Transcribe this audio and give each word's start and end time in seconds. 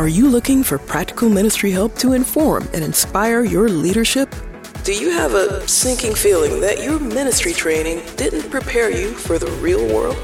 Are 0.00 0.08
you 0.08 0.30
looking 0.30 0.62
for 0.62 0.78
practical 0.78 1.28
ministry 1.28 1.70
help 1.70 1.94
to 1.96 2.14
inform 2.14 2.66
and 2.72 2.82
inspire 2.82 3.44
your 3.44 3.68
leadership? 3.68 4.34
Do 4.82 4.94
you 4.94 5.10
have 5.10 5.34
a 5.34 5.68
sinking 5.68 6.14
feeling 6.14 6.58
that 6.62 6.82
your 6.82 6.98
ministry 6.98 7.52
training 7.52 8.00
didn't 8.16 8.50
prepare 8.50 8.90
you 8.90 9.12
for 9.12 9.38
the 9.38 9.50
real 9.60 9.86
world? 9.94 10.16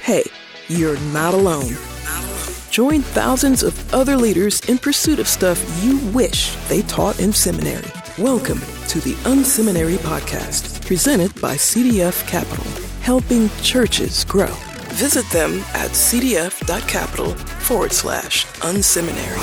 Hey, 0.00 0.22
you're 0.68 0.98
not 1.12 1.34
alone. 1.34 1.76
Join 2.70 3.02
thousands 3.02 3.62
of 3.62 3.92
other 3.92 4.16
leaders 4.16 4.60
in 4.62 4.78
pursuit 4.78 5.18
of 5.18 5.28
stuff 5.28 5.62
you 5.84 5.98
wish 6.08 6.56
they 6.68 6.80
taught 6.80 7.20
in 7.20 7.34
seminary. 7.34 7.90
Welcome 8.16 8.60
to 8.88 9.00
the 9.00 9.12
Unseminary 9.28 9.98
Podcast, 9.98 10.86
presented 10.86 11.38
by 11.42 11.56
CDF 11.56 12.26
Capital, 12.26 12.64
helping 13.02 13.50
churches 13.60 14.24
grow. 14.24 14.56
Visit 14.92 15.24
them 15.30 15.54
at 15.72 15.90
cdf.capital 15.92 17.30
forward 17.34 17.92
slash 17.92 18.44
unseminary. 18.60 19.40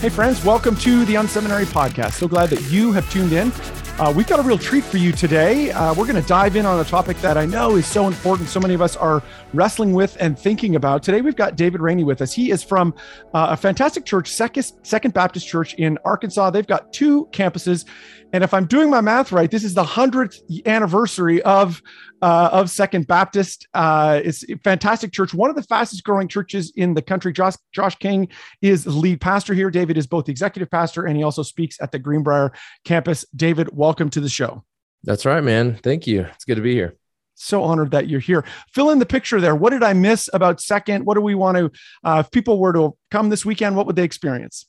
Hey, 0.00 0.10
friends, 0.10 0.44
welcome 0.44 0.76
to 0.76 1.06
the 1.06 1.14
Unseminary 1.14 1.64
Podcast. 1.64 2.12
So 2.12 2.28
glad 2.28 2.50
that 2.50 2.60
you 2.70 2.92
have 2.92 3.10
tuned 3.10 3.32
in. 3.32 3.50
Uh, 3.96 4.12
we've 4.14 4.26
got 4.26 4.40
a 4.40 4.42
real 4.42 4.58
treat 4.58 4.82
for 4.82 4.96
you 4.96 5.12
today. 5.12 5.70
Uh, 5.70 5.94
we're 5.94 6.04
going 6.04 6.20
to 6.20 6.28
dive 6.28 6.56
in 6.56 6.66
on 6.66 6.80
a 6.80 6.84
topic 6.84 7.16
that 7.18 7.36
I 7.36 7.46
know 7.46 7.76
is 7.76 7.86
so 7.86 8.08
important. 8.08 8.48
So 8.48 8.58
many 8.58 8.74
of 8.74 8.82
us 8.82 8.96
are 8.96 9.22
wrestling 9.52 9.92
with 9.92 10.16
and 10.18 10.36
thinking 10.36 10.74
about. 10.74 11.04
Today, 11.04 11.20
we've 11.20 11.36
got 11.36 11.54
David 11.54 11.80
Raney 11.80 12.02
with 12.02 12.20
us. 12.20 12.32
He 12.32 12.50
is 12.50 12.60
from 12.60 12.92
uh, 13.34 13.46
a 13.50 13.56
fantastic 13.56 14.04
church, 14.04 14.28
Second, 14.32 15.14
Baptist 15.14 15.46
Church 15.46 15.74
in 15.74 15.96
Arkansas. 16.04 16.50
They've 16.50 16.66
got 16.66 16.92
two 16.92 17.26
campuses. 17.26 17.86
And 18.32 18.42
if 18.42 18.52
I'm 18.52 18.66
doing 18.66 18.90
my 18.90 19.00
math 19.00 19.30
right, 19.30 19.48
this 19.48 19.62
is 19.62 19.74
the 19.74 19.84
100th 19.84 20.66
anniversary 20.66 21.40
of 21.42 21.80
uh, 22.24 22.48
of 22.52 22.70
Second 22.70 23.06
Baptist. 23.06 23.68
Uh, 23.74 24.18
it's 24.24 24.48
a 24.48 24.56
fantastic 24.64 25.12
church, 25.12 25.34
one 25.34 25.50
of 25.50 25.56
the 25.56 25.62
fastest 25.62 26.04
growing 26.04 26.26
churches 26.26 26.72
in 26.74 26.94
the 26.94 27.02
country. 27.02 27.34
Josh, 27.34 27.54
Josh 27.72 27.96
King 27.96 28.28
is 28.62 28.84
the 28.84 28.90
lead 28.90 29.20
pastor 29.20 29.52
here. 29.52 29.70
David 29.70 29.98
is 29.98 30.06
both 30.06 30.24
the 30.24 30.32
executive 30.32 30.70
pastor 30.70 31.04
and 31.04 31.18
he 31.18 31.22
also 31.22 31.42
speaks 31.42 31.78
at 31.82 31.92
the 31.92 31.98
Greenbrier 31.98 32.50
campus. 32.84 33.26
David, 33.36 33.68
welcome 33.84 34.08
to 34.08 34.18
the 34.18 34.30
show. 34.30 34.64
That's 35.02 35.26
right, 35.26 35.44
man. 35.44 35.78
Thank 35.82 36.06
you. 36.06 36.22
It's 36.34 36.46
good 36.46 36.54
to 36.54 36.62
be 36.62 36.72
here. 36.72 36.96
So 37.34 37.62
honored 37.62 37.90
that 37.90 38.08
you're 38.08 38.18
here. 38.18 38.42
Fill 38.72 38.88
in 38.92 38.98
the 38.98 39.04
picture 39.04 39.42
there. 39.42 39.54
What 39.54 39.74
did 39.74 39.82
I 39.82 39.92
miss 39.92 40.30
about 40.32 40.58
Second? 40.58 41.04
What 41.04 41.16
do 41.16 41.20
we 41.20 41.34
want 41.34 41.58
to, 41.58 41.70
uh, 42.02 42.22
if 42.24 42.30
people 42.30 42.58
were 42.58 42.72
to 42.72 42.96
come 43.10 43.28
this 43.28 43.44
weekend, 43.44 43.76
what 43.76 43.84
would 43.84 43.94
they 43.94 44.02
experience? 44.04 44.64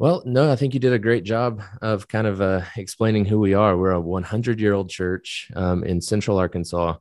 Well, 0.00 0.24
no, 0.26 0.50
I 0.50 0.56
think 0.56 0.74
you 0.74 0.80
did 0.80 0.92
a 0.92 0.98
great 0.98 1.22
job 1.22 1.62
of 1.82 2.08
kind 2.08 2.26
of 2.26 2.40
uh, 2.40 2.62
explaining 2.76 3.26
who 3.26 3.38
we 3.38 3.54
are. 3.54 3.76
We're 3.76 3.92
a 3.92 4.00
100 4.00 4.58
year 4.58 4.72
old 4.72 4.90
church 4.90 5.48
um, 5.54 5.84
in 5.84 6.00
Central 6.00 6.36
Arkansas 6.36 6.96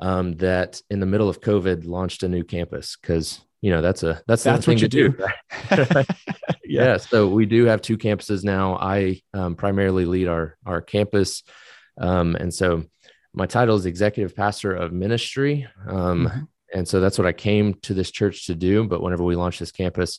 um, 0.00 0.32
that, 0.38 0.82
in 0.90 0.98
the 0.98 1.06
middle 1.06 1.28
of 1.28 1.40
COVID, 1.40 1.86
launched 1.86 2.24
a 2.24 2.28
new 2.28 2.42
campus 2.42 2.96
because 3.00 3.40
you 3.60 3.70
know 3.70 3.82
that's 3.82 4.02
a 4.02 4.20
that's, 4.26 4.42
that's 4.42 4.66
thing 4.66 4.74
what 4.74 4.82
you 4.82 4.88
to 4.88 5.08
do. 5.10 5.16
do. 5.76 6.04
yeah. 6.74 6.84
yeah. 6.84 6.96
So 6.96 7.28
we 7.28 7.46
do 7.46 7.64
have 7.66 7.82
two 7.82 7.96
campuses 7.96 8.44
now. 8.44 8.76
I 8.76 9.20
um, 9.32 9.54
primarily 9.54 10.04
lead 10.06 10.28
our 10.28 10.56
our 10.66 10.80
campus, 10.80 11.42
um, 11.98 12.36
and 12.36 12.52
so 12.52 12.84
my 13.34 13.46
title 13.46 13.76
is 13.76 13.86
executive 13.86 14.36
pastor 14.36 14.72
of 14.74 14.92
ministry. 14.92 15.66
Um, 15.86 16.26
mm-hmm. 16.26 16.40
And 16.72 16.88
so 16.88 17.00
that's 17.00 17.18
what 17.18 17.26
I 17.26 17.32
came 17.32 17.74
to 17.82 17.94
this 17.94 18.10
church 18.10 18.46
to 18.46 18.54
do. 18.54 18.84
But 18.84 19.00
whenever 19.00 19.22
we 19.22 19.36
launched 19.36 19.60
this 19.60 19.70
campus, 19.70 20.18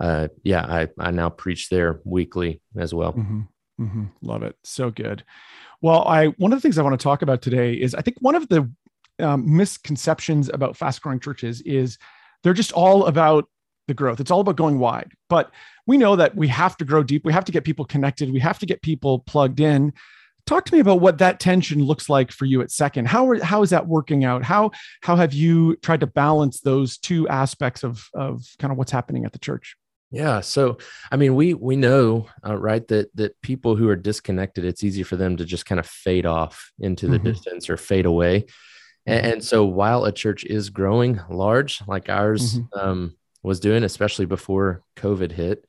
uh, 0.00 0.28
yeah, 0.42 0.64
I, 0.64 0.88
I 0.98 1.10
now 1.10 1.30
preach 1.30 1.68
there 1.68 2.00
weekly 2.04 2.60
as 2.76 2.94
well. 2.94 3.12
Mm-hmm. 3.12 3.40
Mm-hmm. 3.80 4.04
Love 4.22 4.42
it. 4.42 4.56
So 4.64 4.90
good. 4.90 5.24
Well, 5.82 6.06
I 6.06 6.26
one 6.26 6.52
of 6.52 6.58
the 6.58 6.60
things 6.60 6.78
I 6.78 6.82
want 6.82 6.98
to 6.98 7.02
talk 7.02 7.22
about 7.22 7.42
today 7.42 7.74
is 7.74 7.94
I 7.94 8.00
think 8.00 8.16
one 8.20 8.34
of 8.34 8.48
the 8.48 8.70
um, 9.18 9.56
misconceptions 9.56 10.48
about 10.48 10.76
fast 10.76 11.02
growing 11.02 11.20
churches 11.20 11.60
is 11.62 11.98
they're 12.42 12.54
just 12.54 12.72
all 12.72 13.06
about 13.06 13.48
the 13.86 13.94
growth. 13.94 14.20
It's 14.20 14.30
all 14.30 14.40
about 14.40 14.56
going 14.56 14.78
wide. 14.78 15.12
But 15.28 15.50
we 15.86 15.96
know 15.96 16.16
that 16.16 16.34
we 16.34 16.48
have 16.48 16.76
to 16.78 16.84
grow 16.84 17.02
deep. 17.02 17.24
We 17.24 17.32
have 17.32 17.44
to 17.44 17.52
get 17.52 17.64
people 17.64 17.84
connected. 17.84 18.32
We 18.32 18.40
have 18.40 18.58
to 18.58 18.66
get 18.66 18.82
people 18.82 19.20
plugged 19.20 19.60
in. 19.60 19.92
Talk 20.46 20.64
to 20.66 20.74
me 20.74 20.80
about 20.80 21.00
what 21.00 21.18
that 21.18 21.40
tension 21.40 21.82
looks 21.82 22.08
like 22.08 22.30
for 22.30 22.44
you 22.44 22.60
at 22.62 22.70
Second. 22.70 23.08
How 23.08 23.28
are, 23.28 23.42
how 23.42 23.62
is 23.62 23.70
that 23.70 23.88
working 23.88 24.24
out? 24.24 24.44
How 24.44 24.70
how 25.02 25.16
have 25.16 25.32
you 25.32 25.76
tried 25.76 26.00
to 26.00 26.06
balance 26.06 26.60
those 26.60 26.98
two 26.98 27.28
aspects 27.28 27.82
of 27.82 28.08
of 28.14 28.44
kind 28.60 28.70
of 28.70 28.78
what's 28.78 28.92
happening 28.92 29.24
at 29.24 29.32
the 29.32 29.40
church? 29.40 29.76
Yeah. 30.12 30.40
So, 30.40 30.78
I 31.10 31.16
mean, 31.16 31.34
we 31.34 31.54
we 31.54 31.74
know, 31.74 32.28
uh, 32.46 32.56
right, 32.56 32.86
that 32.88 33.14
that 33.16 33.40
people 33.42 33.74
who 33.74 33.88
are 33.88 33.96
disconnected, 33.96 34.64
it's 34.64 34.84
easy 34.84 35.02
for 35.02 35.16
them 35.16 35.36
to 35.36 35.44
just 35.44 35.66
kind 35.66 35.80
of 35.80 35.86
fade 35.86 36.26
off 36.26 36.70
into 36.78 37.08
the 37.08 37.16
mm-hmm. 37.16 37.26
distance 37.26 37.68
or 37.68 37.76
fade 37.76 38.06
away. 38.06 38.46
And, 39.04 39.22
mm-hmm. 39.22 39.32
and, 39.32 39.44
so, 39.44 39.64
while 39.64 40.04
a 40.04 40.12
church 40.12 40.44
is 40.44 40.70
growing 40.70 41.20
large, 41.28 41.82
like 41.88 42.08
ours 42.08 42.60
mm-hmm. 42.60 42.78
um, 42.78 43.16
was 43.46 43.60
doing, 43.60 43.84
especially 43.84 44.26
before 44.26 44.82
COVID 44.96 45.30
hit, 45.30 45.64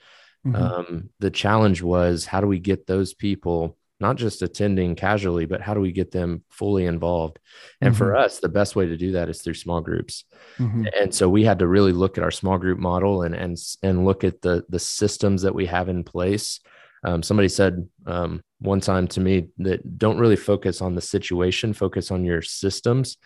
mm-hmm. 0.45 0.55
um, 0.55 1.09
the 1.19 1.29
challenge 1.29 1.83
was 1.83 2.25
how 2.25 2.41
do 2.41 2.47
we 2.47 2.57
get 2.57 2.87
those 2.87 3.13
people 3.13 3.77
not 3.99 4.15
just 4.15 4.41
attending 4.41 4.95
casually, 4.95 5.45
but 5.45 5.61
how 5.61 5.73
do 5.73 5.79
we 5.79 5.91
get 5.91 6.11
them 6.11 6.43
fully 6.49 6.85
involved? 6.85 7.39
And 7.81 7.93
mm-hmm. 7.93 7.97
for 7.97 8.15
us, 8.15 8.39
the 8.39 8.49
best 8.49 8.75
way 8.75 8.87
to 8.87 8.97
do 8.97 9.11
that 9.13 9.29
is 9.29 9.41
through 9.41 9.55
small 9.55 9.81
groups. 9.81 10.25
Mm-hmm. 10.57 10.85
And 10.99 11.13
so 11.13 11.29
we 11.29 11.43
had 11.43 11.59
to 11.59 11.67
really 11.67 11.91
look 11.91 12.17
at 12.17 12.23
our 12.23 12.31
small 12.31 12.57
group 12.57 12.79
model 12.79 13.23
and 13.23 13.35
and 13.35 13.57
and 13.83 14.05
look 14.05 14.23
at 14.23 14.41
the 14.41 14.65
the 14.69 14.79
systems 14.79 15.43
that 15.43 15.55
we 15.55 15.67
have 15.67 15.87
in 15.89 16.03
place. 16.03 16.59
Um, 17.03 17.21
somebody 17.21 17.47
said 17.47 17.87
um, 18.07 18.41
one 18.59 18.81
time 18.81 19.07
to 19.09 19.19
me 19.19 19.49
that 19.59 19.97
don't 19.97 20.19
really 20.19 20.35
focus 20.35 20.81
on 20.81 20.95
the 20.95 21.01
situation, 21.01 21.73
focus 21.73 22.11
on 22.11 22.25
your 22.25 22.41
systems, 22.41 23.17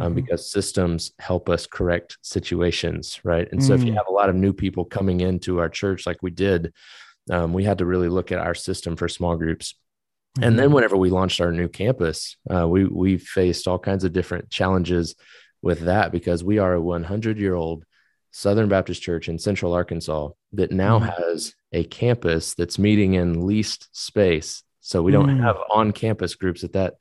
um, 0.00 0.08
mm-hmm. 0.08 0.14
because 0.14 0.50
systems 0.50 1.12
help 1.18 1.48
us 1.48 1.66
correct 1.66 2.18
situations, 2.22 3.20
right? 3.22 3.48
And 3.52 3.62
so 3.62 3.74
if 3.74 3.82
you 3.82 3.92
mm. 3.92 3.96
have 3.96 4.06
a 4.08 4.12
lot 4.12 4.28
of 4.28 4.36
new 4.36 4.52
people 4.52 4.84
coming 4.84 5.20
into 5.20 5.60
our 5.60 5.68
church, 5.68 6.06
like 6.06 6.22
we 6.22 6.30
did, 6.30 6.72
um, 7.30 7.52
we 7.52 7.64
had 7.64 7.78
to 7.78 7.86
really 7.86 8.08
look 8.08 8.32
at 8.32 8.38
our 8.38 8.54
system 8.54 8.96
for 8.96 9.08
small 9.08 9.36
groups 9.36 9.74
Mm-hmm. 10.36 10.44
And 10.44 10.58
then 10.58 10.66
mm-hmm. 10.66 10.74
whenever 10.74 10.96
we 10.96 11.10
launched 11.10 11.40
our 11.40 11.50
new 11.50 11.68
campus, 11.68 12.36
uh, 12.48 12.68
we 12.68 12.84
we 12.84 13.18
faced 13.18 13.66
all 13.66 13.78
kinds 13.78 14.04
of 14.04 14.12
different 14.12 14.48
challenges 14.48 15.16
with 15.60 15.80
that 15.80 16.12
because 16.12 16.44
we 16.44 16.58
are 16.58 16.74
a 16.74 16.80
100 16.80 17.38
year 17.38 17.54
old 17.54 17.84
Southern 18.30 18.68
Baptist 18.68 19.02
Church 19.02 19.28
in 19.28 19.38
Central 19.38 19.72
Arkansas 19.72 20.30
that 20.52 20.70
now 20.70 21.00
mm-hmm. 21.00 21.08
has 21.08 21.54
a 21.72 21.82
campus 21.84 22.54
that's 22.54 22.78
meeting 22.78 23.14
in 23.14 23.44
leased 23.44 23.88
space. 23.92 24.62
So 24.80 25.02
we 25.02 25.12
don't 25.12 25.26
mm-hmm. 25.26 25.42
have 25.42 25.56
on 25.68 25.92
campus 25.92 26.36
groups 26.36 26.62
at 26.62 26.74
that 26.74 26.94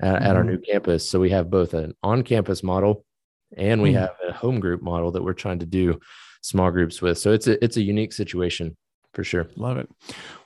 at, 0.00 0.22
at, 0.22 0.36
our 0.36 0.42
mm-hmm. 0.42 0.52
new 0.52 0.58
campus. 0.58 1.08
So 1.08 1.20
we 1.20 1.30
have 1.30 1.50
both 1.50 1.74
an 1.74 1.94
on 2.02 2.22
campus 2.22 2.62
model 2.62 3.04
and 3.56 3.82
we 3.82 3.92
mm. 3.92 4.00
have 4.00 4.14
a 4.26 4.32
home 4.32 4.60
group 4.60 4.82
model 4.82 5.10
that 5.12 5.22
we're 5.22 5.32
trying 5.32 5.58
to 5.60 5.66
do 5.66 5.98
small 6.42 6.70
groups 6.70 7.00
with. 7.00 7.18
So 7.18 7.32
it's 7.32 7.46
a 7.46 7.62
it's 7.64 7.76
a 7.76 7.82
unique 7.82 8.12
situation 8.12 8.76
for 9.14 9.24
sure. 9.24 9.48
Love 9.56 9.78
it. 9.78 9.88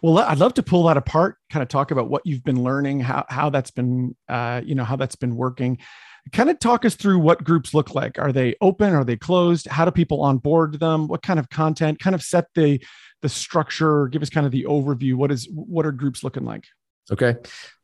Well, 0.00 0.18
I'd 0.18 0.38
love 0.38 0.54
to 0.54 0.62
pull 0.62 0.84
that 0.84 0.96
apart, 0.96 1.36
kind 1.50 1.62
of 1.62 1.68
talk 1.68 1.90
about 1.90 2.08
what 2.08 2.22
you've 2.24 2.44
been 2.44 2.62
learning, 2.62 3.00
how 3.00 3.24
how 3.28 3.50
that's 3.50 3.70
been, 3.70 4.16
uh, 4.28 4.62
you 4.64 4.74
know, 4.74 4.84
how 4.84 4.96
that's 4.96 5.16
been 5.16 5.36
working. 5.36 5.78
Kind 6.32 6.50
of 6.50 6.60
talk 6.60 6.84
us 6.84 6.94
through 6.94 7.18
what 7.18 7.42
groups 7.42 7.74
look 7.74 7.96
like. 7.96 8.16
Are 8.18 8.30
they 8.30 8.54
open? 8.60 8.94
Are 8.94 9.04
they 9.04 9.16
closed? 9.16 9.66
How 9.66 9.84
do 9.84 9.90
people 9.90 10.22
onboard 10.22 10.78
them? 10.78 11.08
What 11.08 11.22
kind 11.22 11.40
of 11.40 11.50
content? 11.50 11.98
Kind 11.98 12.14
of 12.14 12.22
set 12.22 12.46
the 12.54 12.80
the 13.22 13.28
structure. 13.28 14.06
Give 14.08 14.22
us 14.22 14.30
kind 14.30 14.46
of 14.46 14.52
the 14.52 14.64
overview. 14.68 15.14
What 15.16 15.32
is 15.32 15.48
what 15.52 15.84
are 15.84 15.92
groups 15.92 16.22
looking 16.22 16.44
like? 16.44 16.64
Okay, 17.10 17.36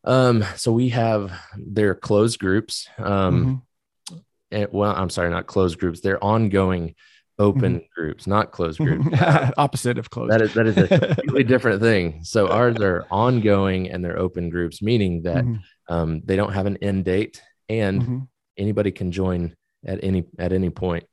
um, 0.05 0.45
so 0.57 0.73
we 0.73 0.91
have 0.91 1.33
their 1.57 1.95
closed 1.95 2.39
groups. 2.39 2.89
Um, 2.99 3.63
mm-hmm. 4.11 4.19
and, 4.51 4.69
well, 4.73 4.95
I'm 4.95 5.11
sorry, 5.11 5.31
not 5.31 5.47
closed 5.47 5.79
groups. 5.79 6.01
They're 6.01 6.23
ongoing 6.23 6.95
open 7.39 7.77
mm-hmm. 7.77 8.01
groups, 8.01 8.27
not 8.27 8.51
closed 8.51 8.79
groups. 8.79 9.07
Opposite 9.57 9.99
of 9.99 10.11
closed. 10.11 10.33
That 10.33 10.43
is 10.43 10.55
that 10.55 10.67
is 10.67 10.77
a 10.77 10.89
completely 11.15 11.45
different 11.45 11.81
thing. 11.81 12.25
So 12.25 12.49
ours 12.49 12.79
are 12.81 13.07
ongoing 13.11 13.91
and 13.91 14.05
they're 14.05 14.19
open 14.19 14.51
groups, 14.51 14.83
meaning 14.83 15.23
that 15.23 15.45
mm-hmm. 15.45 15.95
um, 15.95 16.23
they 16.25 16.37
don't 16.37 16.53
have 16.53 16.67
an 16.67 16.79
end 16.79 17.05
date 17.05 17.43
and 17.69 18.03
mm-hmm. 18.03 18.19
anybody 18.57 18.91
can 18.91 19.13
join 19.13 19.55
at 19.85 20.03
any 20.03 20.25
at 20.39 20.53
any 20.53 20.71
point. 20.71 21.05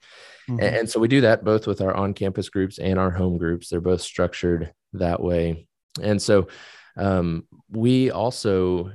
And, 0.47 0.59
mm-hmm. 0.59 0.75
and 0.75 0.89
so 0.89 0.99
we 0.99 1.07
do 1.07 1.21
that 1.21 1.43
both 1.43 1.67
with 1.67 1.81
our 1.81 1.93
on-campus 1.93 2.49
groups 2.49 2.77
and 2.77 2.99
our 2.99 3.11
home 3.11 3.37
groups. 3.37 3.69
They're 3.69 3.81
both 3.81 4.01
structured 4.01 4.73
that 4.93 5.21
way. 5.21 5.67
And 6.01 6.21
so 6.21 6.47
um, 6.97 7.47
we 7.69 8.11
also 8.11 8.91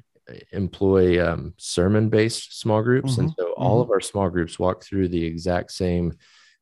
employ 0.53 1.25
um, 1.27 1.55
sermon-based 1.57 2.61
small 2.61 2.83
groups, 2.83 3.19
and 3.19 3.31
mm-hmm. 3.31 3.43
so 3.43 3.53
all 3.53 3.75
mm-hmm. 3.75 3.83
of 3.83 3.91
our 3.91 4.01
small 4.01 4.31
groups 4.31 4.59
walk 4.59 4.83
through 4.83 5.09
the 5.09 5.25
exact 5.25 5.73
same 5.73 6.15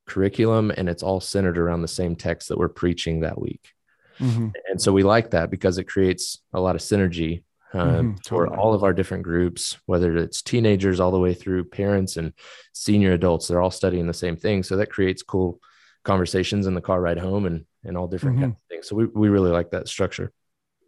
curriculum 0.08 0.73
and 0.76 0.88
it's 0.88 1.02
all 1.02 1.20
centered 1.20 1.58
around 1.58 1.82
the 1.82 1.88
same 1.88 2.17
text 2.17 2.49
that 2.49 2.58
we're 2.58 2.69
preaching 2.69 3.20
that 3.20 3.40
week. 3.40 3.73
Mm-hmm. 4.19 4.49
And 4.69 4.81
so 4.81 4.90
we 4.90 5.05
like 5.05 5.31
that 5.31 5.50
because 5.50 5.79
it 5.79 5.85
creates 5.85 6.40
a 6.52 6.61
lot 6.61 6.75
of 6.75 6.81
synergy 6.81 7.44
um, 7.73 7.88
mm-hmm, 7.88 8.14
totally. 8.25 8.49
for 8.49 8.56
all 8.56 8.75
of 8.75 8.82
our 8.82 8.93
different 8.93 9.23
groups, 9.23 9.76
whether 9.87 10.17
it's 10.17 10.43
teenagers 10.43 10.99
all 10.99 11.12
the 11.12 11.20
way 11.20 11.35
through 11.35 11.64
parents 11.64 12.17
and 12.17 12.32
senior 12.73 13.12
adults, 13.12 13.46
they're 13.46 13.61
all 13.61 13.70
studying 13.70 14.06
the 14.06 14.14
same 14.14 14.37
thing. 14.37 14.62
So 14.62 14.76
that 14.79 14.90
creates 14.90 15.23
cool 15.23 15.61
conversations 16.05 16.67
in 16.67 16.75
the 16.75 16.81
car 16.81 17.00
ride 17.00 17.19
home 17.19 17.44
and, 17.46 17.67
and 17.85 17.96
all 17.96 18.08
different 18.08 18.37
mm-hmm. 18.37 18.44
kinds 18.46 18.56
of 18.56 18.67
things. 18.69 18.88
So 18.88 18.96
we, 18.96 19.05
we 19.06 19.29
really 19.29 19.50
like 19.50 19.70
that 19.70 19.87
structure. 19.88 20.32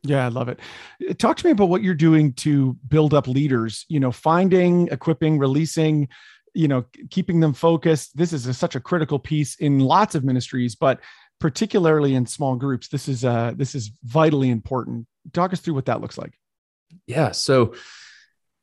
Yeah, 0.03 0.25
I 0.25 0.29
love 0.29 0.49
it. 0.49 0.61
Talk 1.19 1.37
to 1.39 1.47
me 1.47 1.53
about 1.53 1.69
what 1.69 1.83
you're 1.83 1.95
doing 1.95 2.33
to 2.35 2.75
build 2.89 3.13
up 3.13 3.27
leaders, 3.27 3.85
you 3.89 4.01
know, 4.01 4.11
finding, 4.11 4.89
equipping, 4.89 5.39
releasing 5.39 6.09
you 6.55 6.69
know 6.69 6.85
keeping 7.11 7.41
them 7.41 7.53
focused 7.53 8.17
this 8.17 8.33
is 8.33 8.47
a, 8.47 8.55
such 8.55 8.75
a 8.75 8.81
critical 8.81 9.19
piece 9.19 9.57
in 9.57 9.79
lots 9.79 10.15
of 10.15 10.25
ministries 10.25 10.75
but 10.75 11.01
particularly 11.39 12.15
in 12.15 12.27
small 12.27 12.57
groups 12.57 12.89
this 12.89 13.09
is 13.09 13.25
uh 13.25 13.53
this 13.57 13.75
is 13.75 13.93
vitally 14.05 14.51
important 14.51 15.07
talk 15.33 15.53
us 15.53 15.61
through 15.61 15.75
what 15.75 15.87
that 15.87 16.01
looks 16.01 16.19
like 16.19 16.33
yeah 17.07 17.31
so 17.31 17.75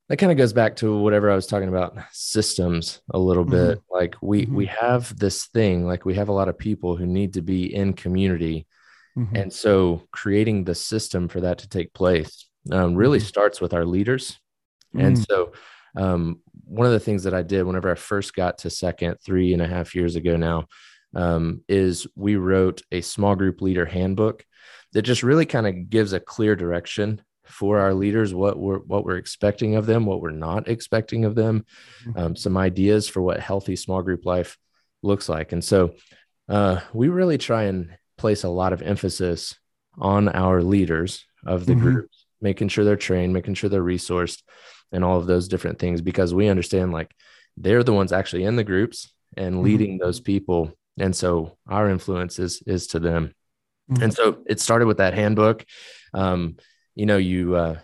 that 0.09 0.17
kind 0.17 0.31
of 0.31 0.37
goes 0.37 0.53
back 0.53 0.75
to 0.75 0.97
whatever 0.97 1.31
i 1.31 1.35
was 1.35 1.47
talking 1.47 1.69
about 1.69 1.97
systems 2.11 3.01
a 3.11 3.19
little 3.19 3.45
mm-hmm. 3.45 3.69
bit 3.69 3.81
like 3.89 4.15
we 4.21 4.43
mm-hmm. 4.43 4.55
we 4.55 4.65
have 4.65 5.17
this 5.17 5.45
thing 5.47 5.85
like 5.85 6.05
we 6.05 6.15
have 6.15 6.29
a 6.29 6.33
lot 6.33 6.49
of 6.49 6.57
people 6.57 6.95
who 6.95 7.05
need 7.05 7.33
to 7.33 7.41
be 7.41 7.73
in 7.73 7.93
community 7.93 8.67
mm-hmm. 9.17 9.35
and 9.35 9.51
so 9.51 10.03
creating 10.11 10.63
the 10.63 10.75
system 10.75 11.27
for 11.27 11.41
that 11.41 11.57
to 11.59 11.69
take 11.69 11.93
place 11.93 12.47
um, 12.71 12.95
really 12.95 13.19
mm-hmm. 13.19 13.27
starts 13.27 13.59
with 13.59 13.73
our 13.73 13.85
leaders 13.85 14.37
and 14.93 15.17
mm. 15.17 15.25
so 15.27 15.51
um, 15.97 16.41
one 16.65 16.85
of 16.85 16.93
the 16.93 16.99
things 16.99 17.23
that 17.23 17.33
I 17.33 17.41
did 17.41 17.63
whenever 17.63 17.91
I 17.91 17.95
first 17.95 18.35
got 18.35 18.59
to 18.59 18.69
second 18.69 19.17
three 19.25 19.53
and 19.53 19.61
a 19.61 19.67
half 19.67 19.95
years 19.95 20.15
ago 20.15 20.35
now 20.35 20.67
um, 21.15 21.63
is 21.67 22.07
we 22.15 22.35
wrote 22.35 22.81
a 22.91 23.01
small 23.01 23.35
group 23.35 23.61
leader 23.61 23.85
handbook 23.85 24.45
that 24.93 25.01
just 25.01 25.23
really 25.23 25.45
kind 25.45 25.67
of 25.67 25.89
gives 25.89 26.13
a 26.13 26.19
clear 26.19 26.55
direction 26.55 27.21
for 27.45 27.79
our 27.79 27.93
leaders 27.93 28.33
what 28.33 28.59
we're 28.59 28.79
what 28.79 29.05
we're 29.05 29.15
expecting 29.15 29.75
of 29.75 29.85
them 29.85 30.05
what 30.05 30.21
we're 30.21 30.31
not 30.31 30.67
expecting 30.67 31.23
of 31.23 31.33
them 31.33 31.65
mm-hmm. 32.05 32.19
um, 32.19 32.35
some 32.35 32.57
ideas 32.57 33.07
for 33.07 33.21
what 33.21 33.39
healthy 33.39 33.75
small 33.75 34.01
group 34.01 34.25
life 34.25 34.57
looks 35.01 35.29
like 35.29 35.53
and 35.53 35.63
so 35.63 35.93
uh, 36.49 36.79
we 36.93 37.07
really 37.07 37.37
try 37.37 37.63
and 37.63 37.89
place 38.17 38.43
a 38.43 38.49
lot 38.49 38.73
of 38.73 38.81
emphasis 38.81 39.55
on 39.97 40.29
our 40.29 40.61
leaders 40.61 41.25
of 41.45 41.65
the 41.65 41.73
mm-hmm. 41.73 41.81
groups 41.81 42.25
making 42.41 42.67
sure 42.67 42.85
they're 42.85 42.95
trained 42.95 43.33
making 43.33 43.53
sure 43.53 43.69
they're 43.69 43.81
resourced 43.81 44.41
and 44.91 45.03
all 45.03 45.17
of 45.17 45.27
those 45.27 45.47
different 45.47 45.79
things 45.79 46.01
because 46.01 46.33
we 46.33 46.47
understand 46.47 46.91
like 46.91 47.13
they're 47.57 47.83
the 47.83 47.93
ones 47.93 48.11
actually 48.11 48.43
in 48.43 48.55
the 48.55 48.63
groups 48.63 49.11
and 49.35 49.55
mm-hmm. 49.55 49.63
leading 49.63 49.91
mm-hmm. 49.91 50.05
those 50.05 50.19
people 50.19 50.71
and 50.97 51.15
so 51.15 51.57
our 51.67 51.89
influence 51.89 52.39
is 52.39 52.61
is 52.65 52.87
to 52.87 52.99
them 52.99 53.33
mm-hmm. 53.91 54.03
and 54.03 54.13
so 54.13 54.39
it 54.47 54.59
started 54.59 54.87
with 54.87 54.97
that 54.97 55.13
handbook 55.13 55.65
um, 56.13 56.57
you 56.95 57.05
know 57.05 57.17
you 57.17 57.55
uh, 57.55 57.77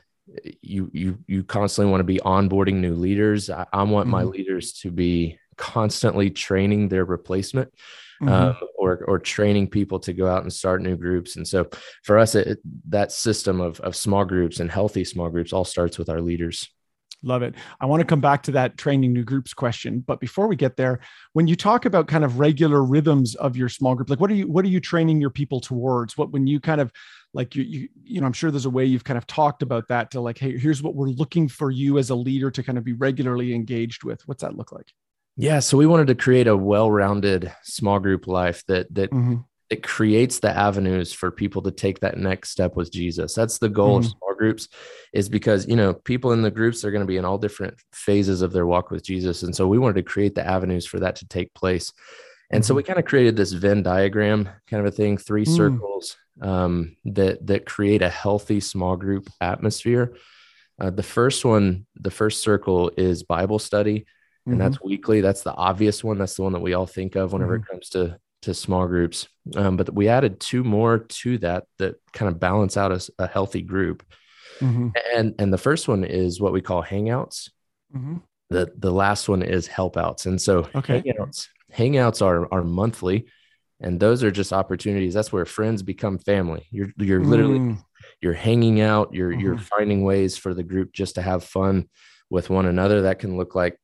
you 0.61 0.89
you 0.93 1.17
you 1.27 1.43
constantly 1.43 1.91
want 1.91 1.99
to 1.99 2.05
be 2.05 2.19
onboarding 2.19 2.75
new 2.75 2.95
leaders 2.95 3.49
i, 3.49 3.65
I 3.73 3.83
want 3.83 4.05
mm-hmm. 4.05 4.11
my 4.11 4.23
leaders 4.23 4.73
to 4.81 4.91
be 4.91 5.37
constantly 5.57 6.29
training 6.29 6.89
their 6.89 7.05
replacement 7.05 7.73
mm-hmm. 8.21 8.29
um, 8.29 8.57
or 8.77 9.03
or 9.07 9.19
training 9.19 9.67
people 9.67 9.99
to 9.99 10.13
go 10.13 10.27
out 10.27 10.43
and 10.43 10.53
start 10.53 10.81
new 10.81 10.95
groups 10.95 11.35
and 11.35 11.47
so 11.47 11.67
for 12.03 12.17
us 12.17 12.35
it, 12.35 12.59
that 12.87 13.11
system 13.11 13.61
of, 13.61 13.79
of 13.81 13.95
small 13.95 14.25
groups 14.25 14.59
and 14.59 14.71
healthy 14.71 15.03
small 15.03 15.29
groups 15.29 15.53
all 15.53 15.65
starts 15.65 15.97
with 15.97 16.09
our 16.09 16.21
leaders 16.21 16.69
Love 17.25 17.41
it. 17.41 17.55
I 17.79 17.85
want 17.85 18.01
to 18.01 18.05
come 18.05 18.19
back 18.19 18.43
to 18.43 18.51
that 18.51 18.77
training 18.77 19.13
new 19.13 19.23
groups 19.23 19.53
question, 19.53 20.01
but 20.05 20.19
before 20.19 20.47
we 20.47 20.57
get 20.57 20.75
there, 20.75 20.99
when 21.31 21.47
you 21.47 21.55
talk 21.55 21.85
about 21.85 22.07
kind 22.09 22.25
of 22.25 22.37
regular 22.37 22.83
rhythms 22.83 23.35
of 23.35 23.55
your 23.55 23.69
small 23.69 23.95
group, 23.95 24.09
like 24.09 24.19
what 24.19 24.29
are 24.29 24.35
you 24.35 24.45
what 24.47 24.65
are 24.65 24.69
you 24.69 24.81
training 24.81 25.21
your 25.21 25.29
people 25.29 25.61
towards? 25.61 26.17
What 26.17 26.31
when 26.31 26.47
you 26.47 26.59
kind 26.59 26.81
of 26.81 26.91
like 27.33 27.55
you 27.55 27.63
you 27.63 27.89
you 28.03 28.19
know, 28.19 28.27
I'm 28.27 28.33
sure 28.33 28.51
there's 28.51 28.65
a 28.65 28.69
way 28.69 28.83
you've 28.83 29.05
kind 29.05 29.17
of 29.17 29.25
talked 29.25 29.63
about 29.63 29.87
that 29.87 30.11
to 30.11 30.19
like, 30.19 30.37
hey, 30.37 30.57
here's 30.57 30.83
what 30.83 30.95
we're 30.95 31.07
looking 31.07 31.47
for 31.47 31.71
you 31.71 31.97
as 31.97 32.09
a 32.09 32.15
leader 32.15 32.51
to 32.51 32.61
kind 32.61 32.77
of 32.77 32.83
be 32.83 32.93
regularly 32.93 33.55
engaged 33.55 34.03
with. 34.03 34.21
What's 34.27 34.43
that 34.43 34.57
look 34.57 34.73
like? 34.73 34.91
Yeah, 35.35 35.59
so 35.59 35.77
we 35.77 35.87
wanted 35.87 36.07
to 36.07 36.15
create 36.15 36.47
a 36.47 36.55
well-rounded 36.55 37.51
small 37.63 37.99
group 37.99 38.27
life 38.27 38.63
that 38.67 38.93
that 38.93 39.11
mm-hmm 39.11 39.41
it 39.73 39.81
creates 39.81 40.37
the 40.37 40.55
avenues 40.55 41.13
for 41.13 41.31
people 41.31 41.63
to 41.63 41.71
take 41.71 41.99
that 42.01 42.15
next 42.15 42.51
step 42.51 42.75
with 42.75 42.91
Jesus. 42.91 43.33
That's 43.33 43.57
the 43.57 43.69
goal 43.69 43.97
mm-hmm. 43.97 44.05
of 44.05 44.11
small 44.11 44.35
groups 44.35 44.67
is 45.13 45.29
because, 45.29 45.67
you 45.67 45.75
know, 45.75 45.93
people 45.95 46.31
in 46.31 46.43
the 46.43 46.51
groups 46.51 46.85
are 46.85 46.91
going 46.91 47.01
to 47.01 47.07
be 47.07 47.17
in 47.17 47.25
all 47.25 47.39
different 47.39 47.73
phases 47.91 48.43
of 48.43 48.53
their 48.53 48.67
walk 48.67 48.91
with 48.91 49.03
Jesus. 49.03 49.41
And 49.41 49.55
so 49.55 49.67
we 49.67 49.79
wanted 49.79 49.95
to 49.95 50.03
create 50.03 50.35
the 50.35 50.45
avenues 50.45 50.85
for 50.85 50.99
that 50.99 51.15
to 51.17 51.27
take 51.27 51.55
place. 51.55 51.91
And 52.51 52.61
mm-hmm. 52.61 52.67
so 52.67 52.75
we 52.75 52.83
kind 52.83 52.99
of 52.99 53.05
created 53.05 53.35
this 53.35 53.51
Venn 53.51 53.81
diagram 53.81 54.47
kind 54.69 54.85
of 54.85 54.93
a 54.93 54.95
thing, 54.95 55.17
three 55.17 55.45
mm. 55.45 55.55
circles 55.55 56.17
um, 56.39 56.95
that 57.05 57.45
that 57.47 57.65
create 57.65 58.03
a 58.03 58.09
healthy 58.09 58.59
small 58.59 58.95
group 58.95 59.27
atmosphere. 59.41 60.15
Uh, 60.79 60.91
the 60.91 61.01
first 61.01 61.45
one, 61.45 61.87
the 61.95 62.11
first 62.11 62.43
circle 62.43 62.91
is 62.95 63.23
Bible 63.23 63.57
study, 63.57 64.05
and 64.45 64.55
mm-hmm. 64.55 64.63
that's 64.63 64.81
weekly. 64.81 65.21
That's 65.21 65.43
the 65.43 65.53
obvious 65.53 66.03
one. 66.03 66.17
That's 66.17 66.35
the 66.35 66.43
one 66.43 66.53
that 66.53 66.61
we 66.61 66.73
all 66.73 66.85
think 66.85 67.15
of 67.15 67.33
whenever 67.33 67.57
mm-hmm. 67.57 67.63
it 67.63 67.71
comes 67.71 67.89
to 67.89 68.17
to 68.43 68.53
small 68.53 68.87
groups. 68.87 69.27
Um, 69.55 69.77
but 69.77 69.93
we 69.93 70.09
added 70.09 70.39
two 70.39 70.63
more 70.63 70.99
to 70.99 71.37
that 71.39 71.65
that 71.79 71.95
kind 72.11 72.29
of 72.29 72.39
balance 72.39 72.77
out 72.77 72.91
a, 72.91 73.09
a 73.19 73.27
healthy 73.27 73.61
group. 73.61 74.03
Mm-hmm. 74.59 74.89
And 75.15 75.35
and 75.39 75.53
the 75.53 75.57
first 75.57 75.87
one 75.87 76.03
is 76.03 76.41
what 76.41 76.53
we 76.53 76.61
call 76.61 76.83
hangouts. 76.83 77.49
Mm-hmm. 77.95 78.17
The 78.49 78.71
the 78.77 78.91
last 78.91 79.29
one 79.29 79.43
is 79.43 79.67
helpouts. 79.67 80.25
And 80.25 80.41
so 80.41 80.69
okay. 80.75 81.01
hangouts 81.01 81.47
hangouts 81.73 82.21
are 82.21 82.53
are 82.53 82.63
monthly, 82.63 83.27
and 83.79 83.99
those 83.99 84.23
are 84.23 84.31
just 84.31 84.51
opportunities. 84.51 85.13
That's 85.13 85.31
where 85.31 85.45
friends 85.45 85.83
become 85.83 86.19
family. 86.19 86.67
You're 86.69 86.89
you're 86.97 87.23
literally 87.23 87.59
mm. 87.59 87.83
you're 88.21 88.33
hanging 88.33 88.81
out. 88.81 89.13
You're 89.13 89.31
mm-hmm. 89.31 89.39
you're 89.39 89.57
finding 89.57 90.03
ways 90.03 90.37
for 90.37 90.53
the 90.53 90.63
group 90.63 90.91
just 90.91 91.15
to 91.15 91.21
have 91.21 91.45
fun 91.45 91.87
with 92.29 92.49
one 92.49 92.65
another. 92.65 93.03
That 93.03 93.19
can 93.19 93.37
look 93.37 93.55
like 93.55 93.79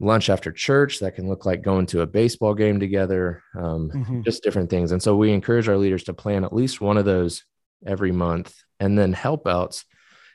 lunch 0.00 0.28
after 0.28 0.50
church 0.50 0.98
that 1.00 1.14
can 1.14 1.28
look 1.28 1.46
like 1.46 1.62
going 1.62 1.86
to 1.86 2.00
a 2.00 2.06
baseball 2.06 2.54
game 2.54 2.80
together 2.80 3.42
um, 3.56 3.90
mm-hmm. 3.94 4.22
just 4.22 4.42
different 4.42 4.68
things 4.68 4.92
and 4.92 5.02
so 5.02 5.16
we 5.16 5.32
encourage 5.32 5.68
our 5.68 5.76
leaders 5.76 6.04
to 6.04 6.12
plan 6.12 6.44
at 6.44 6.52
least 6.52 6.80
one 6.80 6.96
of 6.96 7.04
those 7.04 7.44
every 7.86 8.10
month 8.10 8.54
and 8.80 8.98
then 8.98 9.12
help 9.12 9.46
outs 9.46 9.84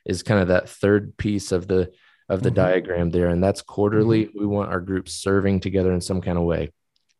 is 0.06 0.24
kind 0.24 0.42
of 0.42 0.48
that 0.48 0.70
third 0.70 1.18
piece 1.18 1.52
of 1.52 1.68
the 1.68 1.92
of 2.30 2.42
the 2.42 2.50
mm-hmm. 2.50 2.56
diagram 2.56 3.10
there 3.10 3.28
and 3.28 3.44
that's 3.44 3.62
quarterly 3.62 4.26
mm-hmm. 4.26 4.40
we 4.40 4.46
want 4.46 4.70
our 4.70 4.80
groups 4.80 5.14
serving 5.14 5.60
together 5.60 5.92
in 5.92 6.02
some 6.02 6.22
kind 6.22 6.38
of 6.38 6.46
way 6.46 6.72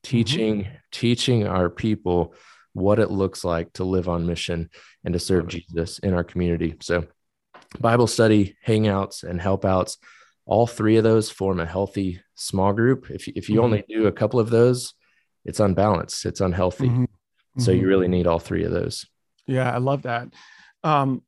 teaching 0.04 0.64
mm-hmm. 0.64 0.76
teaching 0.92 1.46
our 1.46 1.70
people 1.70 2.34
what 2.74 3.00
it 3.00 3.12
looks 3.12 3.44
like 3.44 3.72
to 3.74 3.84
live 3.84 4.08
on 4.08 4.26
mission 4.26 4.70
and 5.04 5.14
to 5.14 5.20
serve 5.20 5.48
jesus 5.48 6.00
in 6.00 6.14
our 6.14 6.24
community 6.24 6.76
so 6.80 7.06
bible 7.80 8.08
study 8.08 8.56
hangouts 8.66 9.24
and 9.24 9.42
help 9.42 9.66
outs 9.66 9.98
all 10.46 10.66
three 10.66 10.98
of 10.98 11.04
those 11.04 11.30
form 11.30 11.60
a 11.60 11.66
healthy 11.66 12.22
small 12.40 12.74
group. 12.74 13.10
If, 13.10 13.28
if 13.28 13.50
you 13.50 13.56
mm-hmm. 13.56 13.64
only 13.64 13.84
do 13.88 14.08
a 14.08 14.12
couple 14.12 14.40
of 14.40 14.50
those, 14.50 14.94
it's 15.46 15.60
unbalanced, 15.60 16.26
it's 16.26 16.42
unhealthy. 16.42 16.90
Mm-hmm. 16.90 17.06
So 17.60 17.72
you 17.72 17.80
mm-hmm. 17.80 17.88
really 17.88 18.08
need 18.08 18.28
all 18.28 18.40
three 18.40 18.64
of 18.64 18.72
those. 18.72 19.06
Yeah, 19.48 19.72
I 19.74 19.78
love 19.78 20.04
that. 20.04 20.30
Um, 20.84 21.24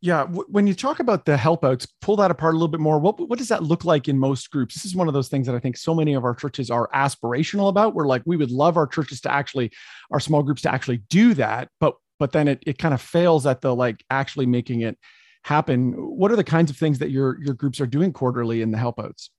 yeah, 0.00 0.20
w- 0.20 0.46
when 0.48 0.66
you 0.66 0.74
talk 0.74 1.00
about 1.00 1.24
the 1.24 1.36
help 1.36 1.64
outs, 1.64 1.86
pull 2.00 2.16
that 2.16 2.30
apart 2.30 2.54
a 2.54 2.56
little 2.56 2.68
bit 2.68 2.80
more. 2.80 2.98
What 2.98 3.18
what 3.28 3.38
does 3.38 3.48
that 3.48 3.62
look 3.62 3.84
like 3.84 4.08
in 4.08 4.18
most 4.18 4.50
groups? 4.50 4.74
This 4.74 4.84
is 4.84 4.94
one 4.94 5.08
of 5.08 5.14
those 5.14 5.28
things 5.28 5.46
that 5.46 5.56
I 5.56 5.58
think 5.58 5.76
so 5.76 5.94
many 5.94 6.14
of 6.14 6.24
our 6.24 6.34
churches 6.34 6.70
are 6.70 6.88
aspirational 6.94 7.68
about. 7.68 7.94
We're 7.94 8.06
like, 8.06 8.22
we 8.26 8.36
would 8.36 8.50
love 8.50 8.76
our 8.76 8.86
churches 8.86 9.20
to 9.22 9.32
actually, 9.32 9.72
our 10.10 10.20
small 10.20 10.42
groups 10.42 10.62
to 10.62 10.72
actually 10.72 10.98
do 11.08 11.34
that, 11.34 11.70
but 11.80 11.94
but 12.18 12.32
then 12.32 12.46
it 12.46 12.62
it 12.66 12.78
kind 12.78 12.94
of 12.94 13.00
fails 13.00 13.46
at 13.46 13.62
the 13.62 13.74
like 13.74 14.04
actually 14.10 14.46
making 14.46 14.82
it 14.82 14.98
happen. 15.42 15.92
What 15.92 16.30
are 16.30 16.36
the 16.36 16.44
kinds 16.44 16.70
of 16.70 16.76
things 16.76 16.98
that 16.98 17.10
your 17.10 17.42
your 17.42 17.54
groups 17.54 17.80
are 17.80 17.86
doing 17.86 18.12
quarterly 18.12 18.62
in 18.62 18.70
the 18.70 18.78
help 18.78 19.00
outs? 19.00 19.30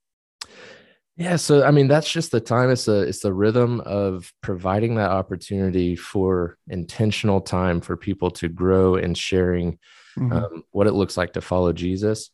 Yeah, 1.18 1.38
so 1.38 1.64
I 1.64 1.72
mean 1.72 1.88
that's 1.88 2.10
just 2.10 2.32
the 2.32 2.40
time. 2.40 2.70
It's 2.70 2.88
a 2.88 3.02
it's 3.02 3.22
the 3.22 3.34
rhythm 3.34 3.82
of 3.82 4.32
providing 4.42 4.96
that 4.96 5.10
opportunity 5.10 5.96
for 5.96 6.58
intentional 6.68 7.42
time 7.42 7.82
for 7.82 7.98
people 7.98 8.30
to 8.32 8.48
grow 8.48 8.96
and 8.96 9.18
sharing 9.18 9.80
mm-hmm. 10.16 10.32
um, 10.32 10.64
what 10.70 10.86
it 10.86 10.94
looks 10.94 11.18
like 11.18 11.34
to 11.34 11.42
follow 11.42 11.74
Jesus. 11.74 12.30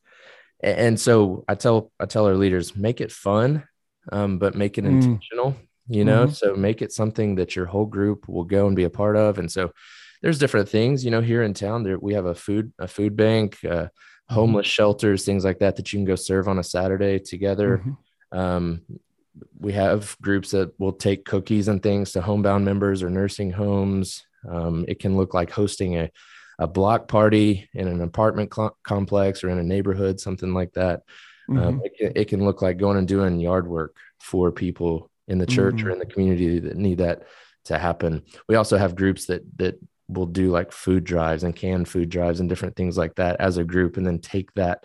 And 0.61 0.99
so 0.99 1.45
I 1.47 1.55
tell 1.55 1.91
I 1.97 2.07
tell 2.07 2.27
our 2.27 2.35
leaders 2.35 2.75
make 2.75 2.99
it 2.99 3.11
fun, 3.11 3.63
um, 4.11 4.37
but 4.37 4.53
make 4.53 4.77
it 4.77 4.83
mm. 4.83 5.01
intentional. 5.01 5.55
You 5.87 6.03
know, 6.03 6.25
mm-hmm. 6.25 6.33
so 6.33 6.55
make 6.55 6.81
it 6.81 6.91
something 6.91 7.35
that 7.35 7.55
your 7.55 7.65
whole 7.65 7.85
group 7.85 8.27
will 8.27 8.45
go 8.45 8.67
and 8.67 8.75
be 8.75 8.85
a 8.85 8.89
part 8.89 9.15
of. 9.15 9.37
And 9.37 9.51
so 9.51 9.71
there's 10.21 10.39
different 10.39 10.69
things, 10.69 11.03
you 11.03 11.11
know, 11.11 11.19
here 11.19 11.43
in 11.43 11.53
town 11.53 11.83
there, 11.83 11.99
we 11.99 12.13
have 12.13 12.25
a 12.25 12.35
food, 12.35 12.73
a 12.79 12.87
food 12.87 13.17
bank, 13.17 13.57
uh, 13.65 13.67
mm-hmm. 13.67 14.33
homeless 14.33 14.67
shelters, 14.67 15.25
things 15.25 15.43
like 15.43 15.59
that, 15.59 15.75
that 15.75 15.91
you 15.91 15.99
can 15.99 16.05
go 16.05 16.15
serve 16.15 16.47
on 16.47 16.59
a 16.59 16.63
Saturday 16.63 17.19
together. 17.19 17.83
Um, 18.33 18.81
we 19.59 19.73
have 19.73 20.15
groups 20.21 20.51
that 20.51 20.77
will 20.79 20.93
take 20.93 21.25
cookies 21.25 21.67
and 21.67 21.81
things 21.81 22.11
to 22.11 22.21
homebound 22.21 22.65
members 22.65 23.01
or 23.01 23.09
nursing 23.09 23.51
homes. 23.51 24.23
Um, 24.47 24.85
it 24.87 24.99
can 24.99 25.15
look 25.15 25.33
like 25.33 25.51
hosting 25.51 25.97
a, 25.97 26.11
a 26.59 26.67
block 26.67 27.07
party 27.07 27.69
in 27.73 27.87
an 27.87 28.01
apartment 28.01 28.53
cl- 28.53 28.77
complex 28.83 29.43
or 29.43 29.49
in 29.49 29.57
a 29.57 29.63
neighborhood, 29.63 30.19
something 30.19 30.53
like 30.53 30.73
that. 30.73 31.03
Um, 31.49 31.55
mm-hmm. 31.55 31.67
Um, 31.67 31.81
it, 31.83 31.97
can, 31.97 32.11
it, 32.15 32.27
can, 32.27 32.45
look 32.45 32.61
like 32.61 32.77
going 32.77 32.97
and 32.97 33.07
doing 33.07 33.39
yard 33.39 33.67
work 33.67 33.95
for 34.19 34.51
people 34.51 35.09
in 35.27 35.37
the 35.37 35.45
church 35.45 35.75
mm-hmm. 35.75 35.87
or 35.87 35.91
in 35.91 35.99
the 35.99 36.05
community 36.05 36.59
that 36.59 36.77
need 36.77 36.99
that 36.99 37.23
to 37.65 37.77
happen. 37.77 38.23
We 38.47 38.55
also 38.55 38.77
have 38.77 38.95
groups 38.95 39.25
that 39.25 39.41
that 39.57 39.77
will 40.07 40.25
do 40.25 40.51
like 40.51 40.71
food 40.71 41.03
drives 41.03 41.43
and 41.43 41.55
canned 41.55 41.87
food 41.87 42.09
drives 42.09 42.39
and 42.39 42.49
different 42.49 42.75
things 42.75 42.97
like 42.97 43.15
that 43.15 43.39
as 43.39 43.57
a 43.57 43.63
group 43.63 43.97
and 43.97 44.05
then 44.05 44.19
take 44.19 44.53
that 44.53 44.83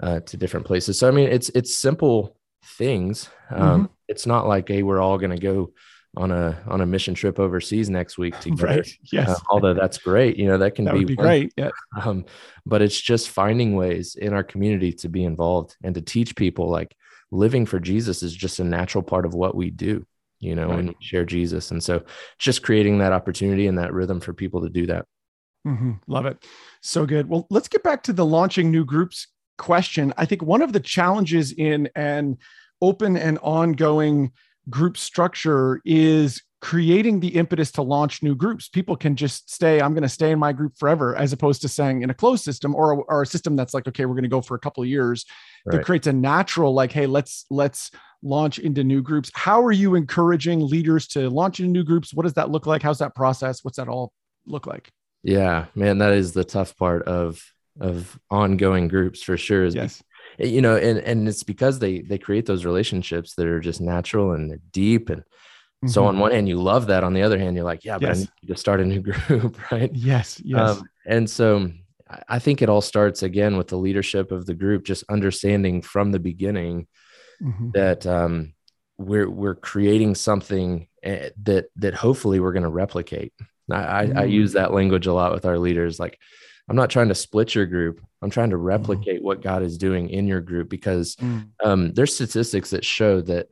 uh, 0.00 0.20
to 0.20 0.36
different 0.36 0.66
places 0.66 0.98
so 0.98 1.06
i 1.06 1.10
mean 1.10 1.28
it's 1.28 1.50
it's 1.50 1.76
simple 1.76 2.36
things 2.64 3.28
um, 3.50 3.84
mm-hmm. 3.84 3.92
it's 4.08 4.26
not 4.26 4.46
like 4.46 4.68
hey 4.68 4.82
we're 4.82 5.00
all 5.00 5.18
going 5.18 5.30
to 5.30 5.38
go 5.38 5.72
on 6.16 6.30
a 6.30 6.62
on 6.66 6.80
a 6.80 6.86
mission 6.86 7.14
trip 7.14 7.38
overseas 7.38 7.90
next 7.90 8.18
week 8.18 8.38
together. 8.40 8.66
Right. 8.66 8.98
Yes. 9.12 9.28
Uh, 9.28 9.38
although 9.50 9.74
that's 9.74 9.98
great, 9.98 10.36
you 10.36 10.46
know 10.46 10.58
that 10.58 10.74
can 10.74 10.84
that 10.86 10.94
be, 10.94 11.04
be 11.04 11.16
great. 11.16 11.52
Yeah. 11.56 11.70
Um, 12.04 12.24
but 12.66 12.82
it's 12.82 13.00
just 13.00 13.30
finding 13.30 13.76
ways 13.76 14.16
in 14.16 14.32
our 14.32 14.42
community 14.42 14.92
to 14.94 15.08
be 15.08 15.24
involved 15.24 15.76
and 15.82 15.94
to 15.94 16.00
teach 16.00 16.34
people 16.34 16.68
like 16.68 16.96
living 17.30 17.66
for 17.66 17.78
Jesus 17.78 18.22
is 18.22 18.34
just 18.34 18.58
a 18.58 18.64
natural 18.64 19.02
part 19.02 19.26
of 19.26 19.32
what 19.32 19.54
we 19.54 19.70
do, 19.70 20.04
you 20.40 20.54
know, 20.54 20.68
right. 20.68 20.84
we 20.86 20.96
share 21.00 21.24
Jesus. 21.24 21.70
And 21.70 21.82
so 21.82 22.04
just 22.38 22.62
creating 22.62 22.98
that 22.98 23.12
opportunity 23.12 23.68
and 23.68 23.78
that 23.78 23.92
rhythm 23.92 24.20
for 24.20 24.32
people 24.32 24.62
to 24.62 24.68
do 24.68 24.86
that. 24.86 25.06
Mm-hmm. 25.66 25.92
Love 26.08 26.26
it. 26.26 26.44
So 26.82 27.06
good. 27.06 27.28
Well, 27.28 27.46
let's 27.48 27.68
get 27.68 27.82
back 27.82 28.02
to 28.04 28.12
the 28.12 28.26
launching 28.26 28.70
new 28.70 28.84
groups 28.84 29.28
question. 29.58 30.12
I 30.16 30.24
think 30.26 30.42
one 30.42 30.62
of 30.62 30.72
the 30.72 30.80
challenges 30.80 31.52
in 31.52 31.88
an 31.94 32.38
open 32.80 33.16
and 33.16 33.38
ongoing 33.42 34.32
group 34.68 34.96
structure 34.96 35.80
is 35.84 36.42
creating 36.60 37.20
the 37.20 37.28
impetus 37.28 37.70
to 37.72 37.82
launch 37.82 38.22
new 38.22 38.34
groups. 38.34 38.68
People 38.68 38.96
can 38.96 39.16
just 39.16 39.52
stay, 39.52 39.82
I'm 39.82 39.92
going 39.92 40.02
to 40.02 40.08
stay 40.08 40.30
in 40.30 40.38
my 40.38 40.52
group 40.52 40.78
forever, 40.78 41.14
as 41.14 41.32
opposed 41.32 41.60
to 41.60 41.68
saying 41.68 42.00
in 42.00 42.08
a 42.08 42.14
closed 42.14 42.42
system 42.42 42.74
or, 42.74 43.04
or 43.04 43.22
a 43.22 43.26
system 43.26 43.54
that's 43.54 43.74
like, 43.74 43.86
okay, 43.86 44.06
we're 44.06 44.14
going 44.14 44.22
to 44.22 44.30
go 44.30 44.40
for 44.40 44.54
a 44.54 44.58
couple 44.58 44.82
of 44.82 44.88
years. 44.88 45.26
Right. 45.66 45.76
That 45.76 45.84
creates 45.84 46.06
a 46.06 46.12
natural, 46.12 46.72
like, 46.72 46.90
hey, 46.90 47.06
let's 47.06 47.44
let's 47.50 47.90
launch 48.22 48.58
into 48.58 48.82
new 48.82 49.02
groups. 49.02 49.30
How 49.34 49.62
are 49.62 49.72
you 49.72 49.94
encouraging 49.94 50.66
leaders 50.66 51.06
to 51.08 51.28
launch 51.28 51.60
into 51.60 51.70
new 51.70 51.84
groups? 51.84 52.14
What 52.14 52.22
does 52.22 52.32
that 52.34 52.50
look 52.50 52.66
like? 52.66 52.82
How's 52.82 53.00
that 53.00 53.14
process? 53.14 53.62
What's 53.62 53.76
that 53.76 53.88
all 53.88 54.14
look 54.46 54.66
like? 54.66 54.90
Yeah, 55.22 55.66
man, 55.74 55.98
that 55.98 56.12
is 56.12 56.32
the 56.32 56.44
tough 56.44 56.76
part 56.76 57.02
of 57.02 57.42
of 57.80 58.18
ongoing 58.30 58.88
groups 58.88 59.22
for 59.22 59.36
sure. 59.36 59.64
Is 59.64 59.74
yes. 59.74 60.02
you 60.38 60.62
know, 60.62 60.76
and 60.76 60.98
and 60.98 61.28
it's 61.28 61.42
because 61.42 61.78
they 61.78 62.00
they 62.00 62.18
create 62.18 62.46
those 62.46 62.64
relationships 62.64 63.34
that 63.34 63.46
are 63.46 63.60
just 63.60 63.80
natural 63.80 64.32
and 64.32 64.58
deep 64.72 65.10
and 65.10 65.24
Mm-hmm. 65.84 65.92
So 65.92 66.06
on 66.06 66.18
one 66.18 66.30
hand, 66.30 66.48
you 66.48 66.60
love 66.60 66.86
that. 66.86 67.04
On 67.04 67.12
the 67.12 67.22
other 67.22 67.38
hand, 67.38 67.56
you're 67.56 67.64
like, 67.64 67.84
yeah, 67.84 67.98
but 67.98 68.08
yes. 68.08 68.16
I 68.16 68.20
need 68.20 68.48
to 68.48 68.56
start 68.56 68.80
a 68.80 68.86
new 68.86 69.00
group, 69.02 69.70
right? 69.70 69.90
Yes, 69.92 70.40
yes. 70.42 70.78
Um, 70.78 70.88
and 71.06 71.28
so 71.28 71.70
I 72.28 72.38
think 72.38 72.62
it 72.62 72.70
all 72.70 72.80
starts 72.80 73.22
again 73.22 73.58
with 73.58 73.68
the 73.68 73.76
leadership 73.76 74.32
of 74.32 74.46
the 74.46 74.54
group, 74.54 74.84
just 74.84 75.04
understanding 75.10 75.82
from 75.82 76.10
the 76.10 76.18
beginning 76.18 76.86
mm-hmm. 77.42 77.70
that 77.74 78.06
um, 78.06 78.54
we're 78.96 79.28
we're 79.28 79.56
creating 79.56 80.14
something 80.14 80.88
eh, 81.02 81.30
that 81.42 81.66
that 81.76 81.94
hopefully 81.94 82.40
we're 82.40 82.52
going 82.52 82.62
to 82.62 82.70
replicate. 82.70 83.34
I, 83.70 83.74
mm-hmm. 83.74 84.18
I, 84.18 84.22
I, 84.22 84.26
mm. 84.26 84.30
use 84.30 84.52
that 84.54 84.72
language 84.72 85.06
a 85.06 85.12
lot 85.12 85.32
with 85.32 85.44
our 85.44 85.58
leaders. 85.58 85.98
Like, 85.98 86.18
I'm 86.68 86.76
not 86.76 86.90
trying 86.90 87.08
to 87.08 87.14
split 87.14 87.54
your 87.54 87.66
group. 87.66 88.00
I'm 88.22 88.30
trying 88.30 88.50
to 88.50 88.56
mm-hmm. 88.56 88.64
replicate 88.64 89.22
what 89.22 89.42
God 89.42 89.62
is 89.62 89.76
doing 89.76 90.08
in 90.08 90.26
your 90.26 90.40
group 90.40 90.68
because 90.68 91.14
mm. 91.16 91.48
um, 91.62 91.92
there's 91.92 92.14
statistics 92.14 92.70
that 92.70 92.84
show 92.84 93.20
that 93.22 93.48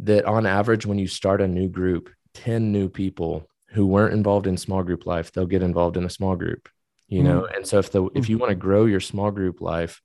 that 0.00 0.24
on 0.24 0.46
average, 0.46 0.86
when 0.86 0.98
you 0.98 1.06
start 1.06 1.40
a 1.40 1.48
new 1.48 1.68
group, 1.68 2.10
10 2.34 2.72
new 2.72 2.88
people 2.88 3.48
who 3.68 3.86
weren't 3.86 4.14
involved 4.14 4.46
in 4.46 4.56
small 4.56 4.82
group 4.82 5.06
life, 5.06 5.30
they'll 5.30 5.46
get 5.46 5.62
involved 5.62 5.96
in 5.96 6.04
a 6.04 6.10
small 6.10 6.36
group, 6.36 6.68
you 7.08 7.22
know? 7.22 7.42
Mm. 7.42 7.56
And 7.56 7.66
so 7.66 7.78
if 7.78 7.90
the, 7.92 8.08
if 8.14 8.28
you 8.28 8.38
want 8.38 8.50
to 8.50 8.56
grow 8.56 8.86
your 8.86 9.00
small 9.00 9.30
group 9.30 9.60
life, 9.60 10.00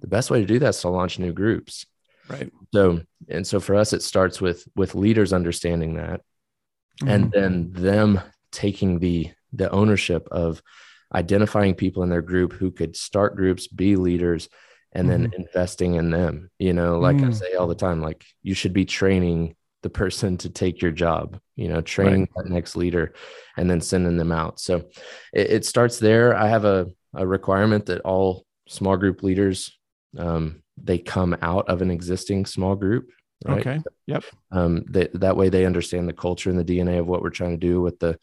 the 0.00 0.06
best 0.06 0.30
way 0.30 0.40
to 0.40 0.46
do 0.46 0.58
that 0.58 0.70
is 0.70 0.80
to 0.80 0.88
launch 0.88 1.18
new 1.18 1.32
groups. 1.32 1.86
Right. 2.28 2.52
So, 2.74 3.00
and 3.28 3.46
so 3.46 3.60
for 3.60 3.74
us, 3.74 3.92
it 3.92 4.02
starts 4.02 4.40
with, 4.40 4.66
with 4.76 4.94
leaders 4.94 5.32
understanding 5.32 5.94
that 5.94 6.20
mm. 7.00 7.08
and 7.08 7.30
then 7.30 7.72
them 7.72 8.20
taking 8.52 8.98
the, 8.98 9.30
the 9.52 9.70
ownership 9.70 10.28
of 10.30 10.62
identifying 11.14 11.74
people 11.74 12.02
in 12.02 12.10
their 12.10 12.22
group 12.22 12.52
who 12.52 12.70
could 12.70 12.96
start 12.96 13.36
groups, 13.36 13.66
be 13.66 13.96
leaders, 13.96 14.48
and 14.92 15.08
then 15.08 15.28
mm-hmm. 15.28 15.42
investing 15.42 15.94
in 15.94 16.10
them 16.10 16.50
you 16.58 16.72
know 16.72 16.98
like 16.98 17.16
mm. 17.16 17.28
i 17.28 17.30
say 17.30 17.54
all 17.54 17.66
the 17.66 17.74
time 17.74 18.00
like 18.00 18.24
you 18.42 18.54
should 18.54 18.72
be 18.72 18.84
training 18.84 19.54
the 19.82 19.90
person 19.90 20.36
to 20.36 20.48
take 20.48 20.82
your 20.82 20.90
job 20.90 21.38
you 21.56 21.68
know 21.68 21.80
training 21.80 22.20
right. 22.20 22.44
that 22.44 22.50
next 22.50 22.76
leader 22.76 23.12
and 23.56 23.70
then 23.70 23.80
sending 23.80 24.16
them 24.16 24.32
out 24.32 24.58
so 24.58 24.76
it, 25.32 25.50
it, 25.50 25.64
starts 25.64 25.98
there 25.98 26.34
i 26.34 26.48
have 26.48 26.64
a, 26.64 26.86
a 27.14 27.26
requirement 27.26 27.86
that 27.86 28.00
all 28.00 28.44
small 28.66 28.96
group 28.96 29.22
leaders 29.22 29.78
um, 30.16 30.62
they 30.76 30.98
come 30.98 31.36
out 31.42 31.68
of 31.68 31.82
an 31.82 31.90
existing 31.90 32.46
small 32.46 32.74
group 32.74 33.10
right 33.44 33.60
okay 33.60 33.82
yep 34.06 34.24
um, 34.50 34.84
that, 34.88 35.12
that 35.20 35.36
way 35.36 35.48
they 35.48 35.66
understand 35.66 36.08
the 36.08 36.12
culture 36.12 36.50
and 36.50 36.58
the 36.58 36.64
dna 36.64 36.98
of 36.98 37.06
what 37.06 37.22
we're 37.22 37.30
trying 37.30 37.52
to 37.52 37.66
do 37.66 37.80
with 37.80 37.98
the 37.98 38.18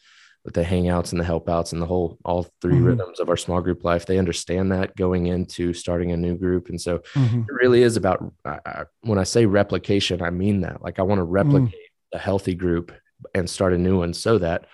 with 0.45 0.53
the 0.53 0.63
hangouts 0.63 1.11
and 1.11 1.19
the 1.19 1.25
help 1.25 1.49
outs 1.49 1.73
and 1.73 1.81
the 1.81 1.85
whole 1.85 2.17
all 2.23 2.47
3 2.61 2.73
mm-hmm. 2.73 2.83
rhythms 2.83 3.19
of 3.19 3.29
our 3.29 3.35
small 3.35 3.61
group 3.61 3.83
life 3.83 4.05
they 4.05 4.19
understand 4.19 4.71
that 4.71 4.95
going 4.95 5.25
into 5.25 5.73
starting 5.73 6.11
a 6.11 6.17
new 6.17 6.37
group 6.37 6.69
and 6.69 6.79
so 6.79 6.99
mm-hmm. 7.15 7.39
it 7.39 7.51
really 7.51 7.81
is 7.81 7.97
about 7.97 8.31
uh, 8.45 8.85
when 9.01 9.17
i 9.17 9.23
say 9.23 9.45
replication 9.45 10.21
i 10.21 10.29
mean 10.29 10.61
that 10.61 10.81
like 10.81 10.99
i 10.99 11.01
want 11.01 11.19
to 11.19 11.25
mm. 11.25 11.31
replicate 11.31 11.73
mm-hmm. 11.73 12.17
a 12.17 12.19
healthy 12.19 12.53
group 12.53 12.93
and 13.33 13.49
start 13.49 13.73
a 13.73 13.77
new 13.77 13.97
one 13.97 14.13
so 14.13 14.37
that 14.37 14.67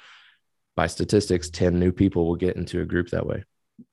by 0.76 0.88
statistics 0.88 1.50
10 1.50 1.80
new 1.80 1.92
people 1.92 2.28
will 2.28 2.36
get 2.36 2.58
into 2.58 2.82
a 2.82 2.86
group 2.86 3.10
that 3.10 3.26
way 3.26 3.44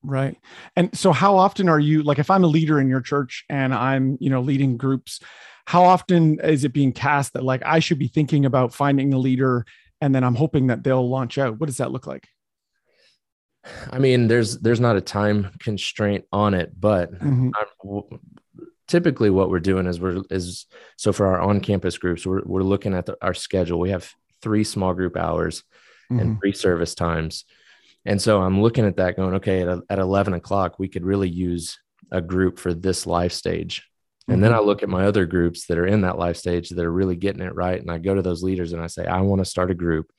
right 0.02 0.36
and 0.76 0.96
so 0.98 1.12
how 1.12 1.36
often 1.36 1.68
are 1.68 1.80
you 1.80 2.02
like 2.02 2.18
if 2.18 2.30
i'm 2.30 2.44
a 2.44 2.48
leader 2.48 2.80
in 2.80 2.88
your 2.88 3.00
church 3.00 3.44
and 3.48 3.72
i'm 3.72 4.18
you 4.20 4.28
know 4.28 4.40
leading 4.40 4.76
groups 4.76 5.20
how 5.64 5.84
often 5.84 6.40
is 6.40 6.64
it 6.64 6.72
being 6.72 6.92
cast 6.92 7.32
that 7.32 7.44
like 7.44 7.62
i 7.64 7.78
should 7.78 7.98
be 7.98 8.08
thinking 8.08 8.44
about 8.44 8.74
finding 8.74 9.14
a 9.14 9.18
leader 9.18 9.64
and 10.00 10.14
then 10.14 10.24
I'm 10.24 10.34
hoping 10.34 10.68
that 10.68 10.82
they'll 10.82 11.08
launch 11.08 11.38
out. 11.38 11.58
What 11.58 11.66
does 11.66 11.78
that 11.78 11.92
look 11.92 12.06
like? 12.06 12.28
I 13.90 13.98
mean, 13.98 14.28
there's 14.28 14.58
there's 14.58 14.80
not 14.80 14.96
a 14.96 15.00
time 15.00 15.50
constraint 15.60 16.24
on 16.32 16.54
it, 16.54 16.72
but 16.78 17.12
mm-hmm. 17.12 18.16
typically 18.86 19.30
what 19.30 19.50
we're 19.50 19.60
doing 19.60 19.86
is 19.86 20.00
we're 20.00 20.22
is 20.30 20.66
so 20.96 21.12
for 21.12 21.26
our 21.26 21.40
on-campus 21.40 21.98
groups, 21.98 22.24
we're 22.24 22.42
we're 22.44 22.62
looking 22.62 22.94
at 22.94 23.06
the, 23.06 23.16
our 23.20 23.34
schedule. 23.34 23.78
We 23.78 23.90
have 23.90 24.10
three 24.42 24.64
small 24.64 24.94
group 24.94 25.16
hours 25.16 25.64
mm-hmm. 26.10 26.20
and 26.20 26.38
three 26.40 26.52
service 26.52 26.94
times, 26.94 27.44
and 28.04 28.22
so 28.22 28.40
I'm 28.40 28.62
looking 28.62 28.86
at 28.86 28.96
that, 28.96 29.16
going, 29.16 29.34
okay, 29.34 29.62
at, 29.62 29.80
at 29.90 29.98
11 29.98 30.34
o'clock, 30.34 30.78
we 30.78 30.88
could 30.88 31.04
really 31.04 31.28
use 31.28 31.78
a 32.10 32.20
group 32.20 32.58
for 32.58 32.72
this 32.72 33.06
life 33.06 33.32
stage. 33.32 33.82
And 34.28 34.44
then 34.44 34.50
mm-hmm. 34.50 34.60
I 34.60 34.62
look 34.62 34.82
at 34.82 34.90
my 34.90 35.06
other 35.06 35.24
groups 35.24 35.66
that 35.66 35.78
are 35.78 35.86
in 35.86 36.02
that 36.02 36.18
life 36.18 36.36
stage 36.36 36.68
that 36.68 36.84
are 36.84 36.92
really 36.92 37.16
getting 37.16 37.40
it 37.40 37.54
right. 37.54 37.80
And 37.80 37.90
I 37.90 37.96
go 37.96 38.14
to 38.14 38.22
those 38.22 38.42
leaders 38.42 38.72
and 38.72 38.82
I 38.82 38.86
say, 38.86 39.06
I 39.06 39.22
want 39.22 39.40
to 39.40 39.46
start 39.46 39.70
a 39.70 39.74
group 39.74 40.12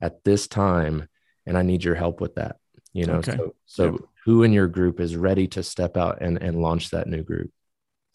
at 0.00 0.22
this 0.24 0.46
time 0.46 1.08
and 1.46 1.58
I 1.58 1.62
need 1.62 1.82
your 1.82 1.96
help 1.96 2.20
with 2.20 2.36
that. 2.36 2.56
You 2.92 3.06
know, 3.06 3.14
okay. 3.14 3.36
so, 3.36 3.54
so 3.66 3.84
yep. 3.92 4.00
who 4.24 4.44
in 4.44 4.52
your 4.52 4.68
group 4.68 5.00
is 5.00 5.16
ready 5.16 5.48
to 5.48 5.62
step 5.62 5.96
out 5.96 6.18
and, 6.20 6.40
and 6.40 6.62
launch 6.62 6.90
that 6.90 7.08
new 7.08 7.22
group? 7.22 7.50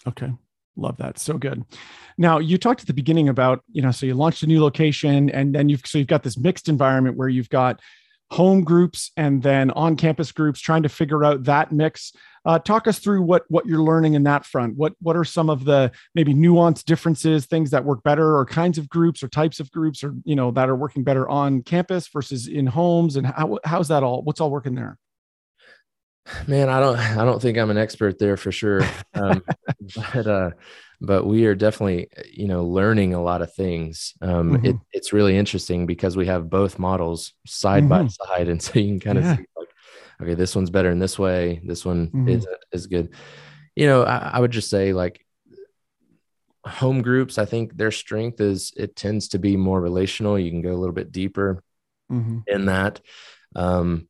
Okay. 0.08 0.31
Love 0.77 0.98
that. 0.98 1.20
So 1.20 1.38
good. 1.38 1.65
Now 2.17 2.39
you 2.39 2.58
talked 2.58 2.81
at 2.81 2.88
the 2.88 2.93
beginning 2.93 3.27
about, 3.27 3.62
you 3.72 3.81
know, 3.81 3.91
so 3.91 4.05
you 4.05 4.13
launched 4.13 4.43
a 4.43 4.48
new 4.48 4.63
location 4.63 5.29
and 5.29 5.53
then 5.53 5.67
you've, 5.67 5.86
so 5.86 5.98
you've 5.98 6.08
got 6.08 6.24
this 6.24 6.38
mixed 6.38 6.70
environment 6.70 7.17
where 7.17 7.27
you've 7.27 7.50
got 7.50 7.81
home 8.31 8.63
groups 8.63 9.12
and 9.17 9.43
then 9.43 9.70
on 9.72 9.98
campus 9.98 10.31
groups 10.31 10.62
trying 10.62 10.84
to 10.84 10.89
figure 10.89 11.25
out 11.25 11.43
that 11.43 11.74
mix 11.74 12.13
uh, 12.45 12.60
talk 12.60 12.88
us 12.88 13.00
through 13.00 13.21
what 13.21 13.43
what 13.50 13.65
you're 13.65 13.83
learning 13.83 14.15
in 14.15 14.24
that 14.24 14.45
front. 14.45 14.75
What 14.77 14.93
what 15.01 15.15
are 15.15 15.24
some 15.24 15.50
of 15.50 15.65
the 15.65 15.91
maybe 16.15 16.33
nuanced 16.33 16.86
differences, 16.86 17.45
things 17.45 17.71
that 17.71 17.86
work 17.86 18.03
better, 18.03 18.36
or 18.36 18.45
kinds 18.45 18.77
of 18.77 18.89
groups 18.89 19.21
or 19.24 19.27
types 19.27 19.60
of 19.60 19.71
groups, 19.71 20.03
or 20.03 20.15
you 20.24 20.36
know 20.36 20.51
that 20.51 20.69
are 20.69 20.75
working 20.75 21.03
better 21.03 21.27
on 21.29 21.62
campus 21.62 22.07
versus 22.07 22.48
in 22.48 22.67
homes, 22.67 23.15
and 23.15 23.27
how 23.27 23.60
how's 23.63 23.89
that 23.89 24.03
all? 24.03 24.21
What's 24.24 24.41
all 24.41 24.51
working 24.51 24.75
there? 24.75 24.98
Man, 26.48 26.69
I 26.69 26.79
don't 26.79 26.98
I 26.98 27.25
don't 27.25 27.41
think 27.41 27.57
I'm 27.57 27.71
an 27.71 27.77
expert 27.77 28.19
there 28.19 28.38
for 28.38 28.51
sure, 28.51 28.81
um, 29.13 29.43
but 29.95 30.27
uh, 30.27 30.51
but 31.00 31.25
we 31.25 31.45
are 31.45 31.55
definitely 31.55 32.10
you 32.31 32.48
know 32.48 32.63
learning 32.63 33.13
a 33.13 33.21
lot 33.21 33.41
of 33.41 33.53
things. 33.53 34.13
Um, 34.21 34.53
mm-hmm. 34.53 34.65
it, 34.65 34.75
it's 34.93 35.13
really 35.13 35.36
interesting 35.36 35.86
because 35.86 36.15
we 36.15 36.27
have 36.27 36.50
both 36.50 36.79
models 36.79 37.33
side 37.45 37.83
mm-hmm. 37.83 38.05
by 38.05 38.07
side, 38.07 38.50
and 38.50 38.62
so 38.62 38.79
you 38.79 38.88
can 38.88 39.00
kind 39.00 39.17
of 39.17 39.24
yeah. 39.24 39.38
see 39.38 39.45
okay, 40.21 40.33
this 40.33 40.55
one's 40.55 40.69
better 40.69 40.89
in 40.89 40.99
this 40.99 41.17
way. 41.17 41.61
This 41.63 41.85
one 41.85 42.07
mm-hmm. 42.07 42.29
is 42.29 42.47
is 42.71 42.87
good. 42.87 43.13
You 43.75 43.87
know, 43.87 44.03
I, 44.03 44.31
I 44.33 44.39
would 44.39 44.51
just 44.51 44.69
say 44.69 44.93
like 44.93 45.25
home 46.65 47.01
groups. 47.01 47.37
I 47.37 47.45
think 47.45 47.75
their 47.75 47.91
strength 47.91 48.39
is 48.39 48.73
it 48.77 48.95
tends 48.95 49.29
to 49.29 49.39
be 49.39 49.57
more 49.57 49.81
relational. 49.81 50.39
You 50.39 50.51
can 50.51 50.61
go 50.61 50.73
a 50.73 50.77
little 50.77 50.95
bit 50.95 51.11
deeper 51.11 51.63
mm-hmm. 52.11 52.39
in 52.47 52.65
that. 52.65 53.01
Um, 53.55 54.07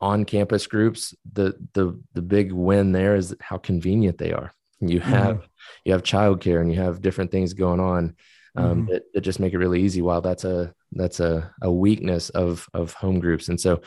on 0.00 0.24
campus 0.24 0.66
groups, 0.66 1.14
the 1.32 1.54
the 1.74 1.98
the 2.12 2.22
big 2.22 2.52
win 2.52 2.92
there 2.92 3.16
is 3.16 3.34
how 3.40 3.56
convenient 3.56 4.18
they 4.18 4.32
are. 4.32 4.52
You 4.80 5.00
have 5.00 5.36
mm-hmm. 5.36 5.46
you 5.84 5.92
have 5.92 6.02
childcare 6.02 6.60
and 6.60 6.72
you 6.72 6.80
have 6.80 7.02
different 7.02 7.30
things 7.30 7.54
going 7.54 7.80
on 7.80 8.16
um, 8.56 8.64
mm-hmm. 8.64 8.92
that, 8.92 9.02
that 9.14 9.20
just 9.20 9.40
make 9.40 9.52
it 9.52 9.58
really 9.58 9.82
easy. 9.82 10.02
While 10.02 10.20
that's 10.20 10.44
a 10.44 10.74
that's 10.92 11.20
a, 11.20 11.52
a 11.62 11.70
weakness 11.70 12.30
of 12.30 12.68
of 12.74 12.92
home 12.94 13.20
groups, 13.20 13.48
and 13.48 13.60
so 13.60 13.82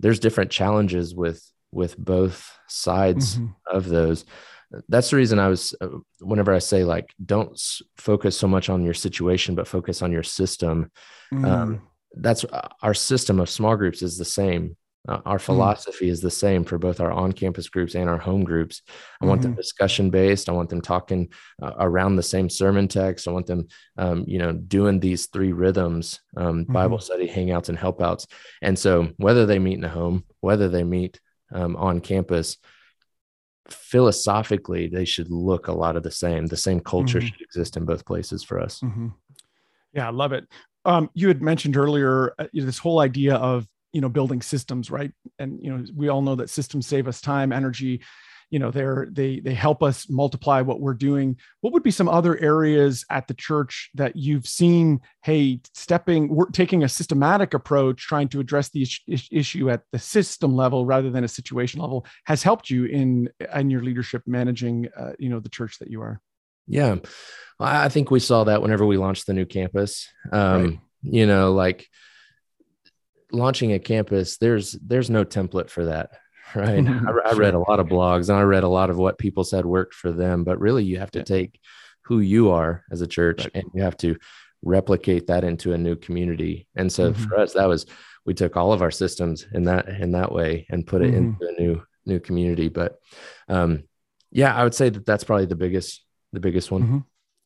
there's 0.00 0.20
different 0.20 0.50
challenges 0.50 1.14
with 1.14 1.42
with 1.72 1.96
both 1.98 2.50
sides 2.68 3.36
mm-hmm. 3.36 3.76
of 3.76 3.88
those 3.88 4.24
that's 4.88 5.10
the 5.10 5.16
reason 5.16 5.38
i 5.38 5.48
was 5.48 5.74
uh, 5.80 5.88
whenever 6.20 6.52
i 6.52 6.58
say 6.58 6.84
like 6.84 7.12
don't 7.24 7.60
focus 7.96 8.36
so 8.36 8.48
much 8.48 8.68
on 8.68 8.84
your 8.84 8.94
situation 8.94 9.54
but 9.54 9.68
focus 9.68 10.02
on 10.02 10.12
your 10.12 10.22
system 10.22 10.90
mm. 11.32 11.44
um, 11.46 11.82
that's 12.14 12.44
uh, 12.44 12.68
our 12.82 12.94
system 12.94 13.40
of 13.40 13.50
small 13.50 13.76
groups 13.76 14.02
is 14.02 14.16
the 14.16 14.24
same 14.24 14.76
uh, 15.08 15.20
our 15.24 15.38
mm. 15.38 15.42
philosophy 15.42 16.06
mm. 16.06 16.10
is 16.10 16.20
the 16.20 16.30
same 16.30 16.62
for 16.64 16.78
both 16.78 17.00
our 17.00 17.10
on-campus 17.10 17.68
groups 17.68 17.94
and 17.94 18.08
our 18.08 18.18
home 18.18 18.44
groups. 18.44 18.82
I 19.20 19.26
want 19.26 19.40
mm-hmm. 19.40 19.50
them 19.50 19.56
discussion 19.56 20.10
based. 20.10 20.48
I 20.48 20.52
want 20.52 20.68
them 20.68 20.82
talking 20.82 21.32
uh, 21.62 21.72
around 21.78 22.16
the 22.16 22.22
same 22.22 22.50
sermon 22.50 22.86
text. 22.86 23.26
I 23.26 23.30
want 23.30 23.46
them, 23.46 23.68
um, 23.96 24.24
you 24.26 24.38
know, 24.38 24.52
doing 24.52 25.00
these 25.00 25.26
three 25.26 25.52
rhythms: 25.52 26.20
um, 26.36 26.64
mm-hmm. 26.64 26.72
Bible 26.72 26.98
study, 26.98 27.26
hangouts, 27.26 27.70
and 27.70 27.78
helpouts. 27.78 28.26
And 28.62 28.78
so, 28.78 29.08
whether 29.16 29.46
they 29.46 29.58
meet 29.58 29.78
in 29.78 29.84
a 29.84 29.88
home, 29.88 30.24
whether 30.40 30.68
they 30.68 30.84
meet 30.84 31.18
um, 31.52 31.74
on 31.76 32.00
campus, 32.00 32.58
philosophically 33.70 34.88
they 34.88 35.04
should 35.04 35.30
look 35.30 35.68
a 35.68 35.72
lot 35.72 35.96
of 35.96 36.02
the 36.02 36.10
same 36.10 36.46
the 36.46 36.56
same 36.56 36.80
culture 36.80 37.18
mm-hmm. 37.18 37.26
should 37.26 37.40
exist 37.40 37.76
in 37.76 37.84
both 37.84 38.04
places 38.06 38.42
for 38.42 38.58
us 38.58 38.80
mm-hmm. 38.80 39.08
yeah 39.92 40.06
i 40.06 40.10
love 40.10 40.32
it 40.32 40.44
um, 40.84 41.10
you 41.12 41.28
had 41.28 41.42
mentioned 41.42 41.76
earlier 41.76 42.32
uh, 42.38 42.46
this 42.54 42.78
whole 42.78 43.00
idea 43.00 43.34
of 43.34 43.66
you 43.92 44.00
know 44.00 44.08
building 44.08 44.42
systems 44.42 44.90
right? 44.90 45.12
And 45.38 45.60
you 45.62 45.74
know 45.74 45.84
we 45.94 46.08
all 46.08 46.22
know 46.22 46.36
that 46.36 46.50
systems 46.50 46.86
save 46.86 47.08
us 47.08 47.20
time 47.20 47.52
energy. 47.52 48.02
You 48.50 48.58
know 48.58 48.70
they're 48.70 49.08
they 49.10 49.40
they 49.40 49.52
help 49.52 49.82
us 49.82 50.08
multiply 50.08 50.62
what 50.62 50.80
we're 50.80 50.94
doing. 50.94 51.36
What 51.60 51.74
would 51.74 51.82
be 51.82 51.90
some 51.90 52.08
other 52.08 52.38
areas 52.38 53.04
at 53.10 53.28
the 53.28 53.34
church 53.34 53.90
that 53.94 54.16
you've 54.16 54.46
seen 54.46 55.00
hey 55.22 55.60
stepping 55.74 56.34
we're 56.34 56.46
taking 56.46 56.82
a 56.82 56.88
systematic 56.88 57.52
approach 57.52 58.06
trying 58.06 58.28
to 58.28 58.40
address 58.40 58.70
the 58.70 58.86
issue 59.30 59.70
at 59.70 59.82
the 59.92 59.98
system 59.98 60.54
level 60.54 60.86
rather 60.86 61.10
than 61.10 61.24
a 61.24 61.28
situation 61.28 61.80
level 61.80 62.06
has 62.24 62.42
helped 62.42 62.70
you 62.70 62.86
in 62.86 63.28
in 63.54 63.68
your 63.68 63.82
leadership 63.82 64.22
managing 64.26 64.88
uh, 64.96 65.12
you 65.18 65.28
know 65.28 65.40
the 65.40 65.50
church 65.50 65.78
that 65.78 65.90
you 65.90 66.00
are? 66.00 66.20
Yeah. 66.66 66.96
I 67.60 67.88
think 67.88 68.10
we 68.10 68.20
saw 68.20 68.44
that 68.44 68.62
whenever 68.62 68.86
we 68.86 68.98
launched 68.98 69.26
the 69.26 69.34
new 69.34 69.46
campus. 69.46 70.08
Um 70.32 70.64
right. 70.64 70.78
you 71.02 71.26
know 71.26 71.52
like 71.52 71.86
launching 73.32 73.72
a 73.72 73.78
campus 73.78 74.38
there's 74.38 74.72
there's 74.72 75.10
no 75.10 75.24
template 75.24 75.70
for 75.70 75.86
that 75.86 76.10
right 76.54 76.86
I, 76.88 77.30
I, 77.30 77.32
read 77.34 77.54
a 77.54 77.58
lot 77.58 77.80
of 77.80 77.86
blogs 77.86 78.28
and 78.28 78.38
i 78.38 78.42
read 78.42 78.64
a 78.64 78.68
lot 78.68 78.90
of 78.90 78.96
what 78.96 79.18
people 79.18 79.44
said 79.44 79.66
worked 79.66 79.94
for 79.94 80.12
them 80.12 80.44
but 80.44 80.60
really 80.60 80.84
you 80.84 80.98
have 80.98 81.10
to 81.12 81.20
yeah. 81.20 81.24
take 81.24 81.60
who 82.04 82.20
you 82.20 82.50
are 82.50 82.84
as 82.90 83.02
a 83.02 83.06
church 83.06 83.44
right. 83.44 83.54
and 83.54 83.64
you 83.74 83.82
have 83.82 83.96
to 83.98 84.16
replicate 84.62 85.26
that 85.28 85.44
into 85.44 85.72
a 85.72 85.78
new 85.78 85.94
community 85.94 86.66
and 86.74 86.90
so 86.90 87.12
mm-hmm. 87.12 87.24
for 87.24 87.38
us 87.38 87.52
that 87.52 87.68
was 87.68 87.86
we 88.24 88.34
took 88.34 88.56
all 88.56 88.72
of 88.72 88.82
our 88.82 88.90
systems 88.90 89.46
in 89.52 89.64
that 89.64 89.88
in 89.88 90.12
that 90.12 90.32
way 90.32 90.66
and 90.70 90.86
put 90.86 91.02
it 91.02 91.12
mm-hmm. 91.12 91.42
into 91.42 91.48
a 91.48 91.60
new 91.60 91.82
new 92.06 92.18
community 92.18 92.68
but 92.68 92.98
um 93.48 93.84
yeah 94.30 94.54
i 94.54 94.64
would 94.64 94.74
say 94.74 94.88
that 94.88 95.06
that's 95.06 95.24
probably 95.24 95.46
the 95.46 95.54
biggest 95.54 96.04
the 96.32 96.40
biggest 96.40 96.70
one 96.70 96.82
mm-hmm. 96.82 96.98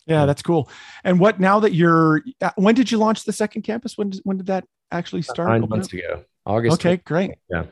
yeah 0.06 0.24
that's 0.24 0.42
cool 0.42 0.70
and 1.04 1.20
what 1.20 1.38
now 1.38 1.60
that 1.60 1.74
you're 1.74 2.22
uh, 2.40 2.50
when 2.56 2.74
did 2.74 2.90
you 2.90 2.98
launch 2.98 3.24
the 3.24 3.32
second 3.32 3.62
campus 3.62 3.98
when 3.98 4.12
when 4.24 4.38
did 4.38 4.46
that 4.46 4.64
actually 4.92 5.22
start 5.22 5.48
nine 5.48 5.68
months 5.68 5.92
ago. 5.92 6.24
August 6.46 6.80
okay 6.80 6.96
great. 7.04 7.32
Yeah. 7.50 7.64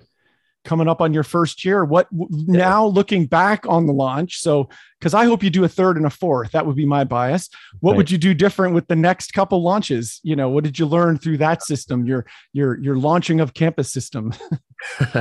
Coming 0.64 0.88
up 0.88 1.00
on 1.00 1.14
your 1.14 1.22
first 1.22 1.64
year. 1.64 1.84
What 1.84 2.08
yeah. 2.12 2.26
now 2.46 2.86
looking 2.86 3.26
back 3.26 3.66
on 3.66 3.86
the 3.86 3.92
launch 3.92 4.38
so 4.40 4.68
because 4.98 5.14
i 5.14 5.24
hope 5.24 5.42
you 5.42 5.48
do 5.48 5.64
a 5.64 5.68
third 5.68 5.96
and 5.96 6.06
a 6.06 6.10
fourth. 6.10 6.52
That 6.52 6.66
would 6.66 6.76
be 6.76 6.86
my 6.86 7.04
bias. 7.04 7.48
What 7.80 7.96
would 7.96 8.10
you 8.10 8.18
do 8.18 8.34
different 8.34 8.74
with 8.74 8.86
the 8.86 8.96
next 8.96 9.32
couple 9.32 9.62
launches? 9.62 10.20
You 10.22 10.36
know 10.36 10.48
what 10.48 10.64
did 10.64 10.78
you 10.78 10.86
learn 10.86 11.18
through 11.18 11.38
that 11.38 11.62
system 11.62 12.06
your 12.06 12.26
your 12.52 12.78
your 12.80 12.96
launching 12.96 13.40
of 13.40 13.54
campus 13.54 13.92
system? 13.92 14.32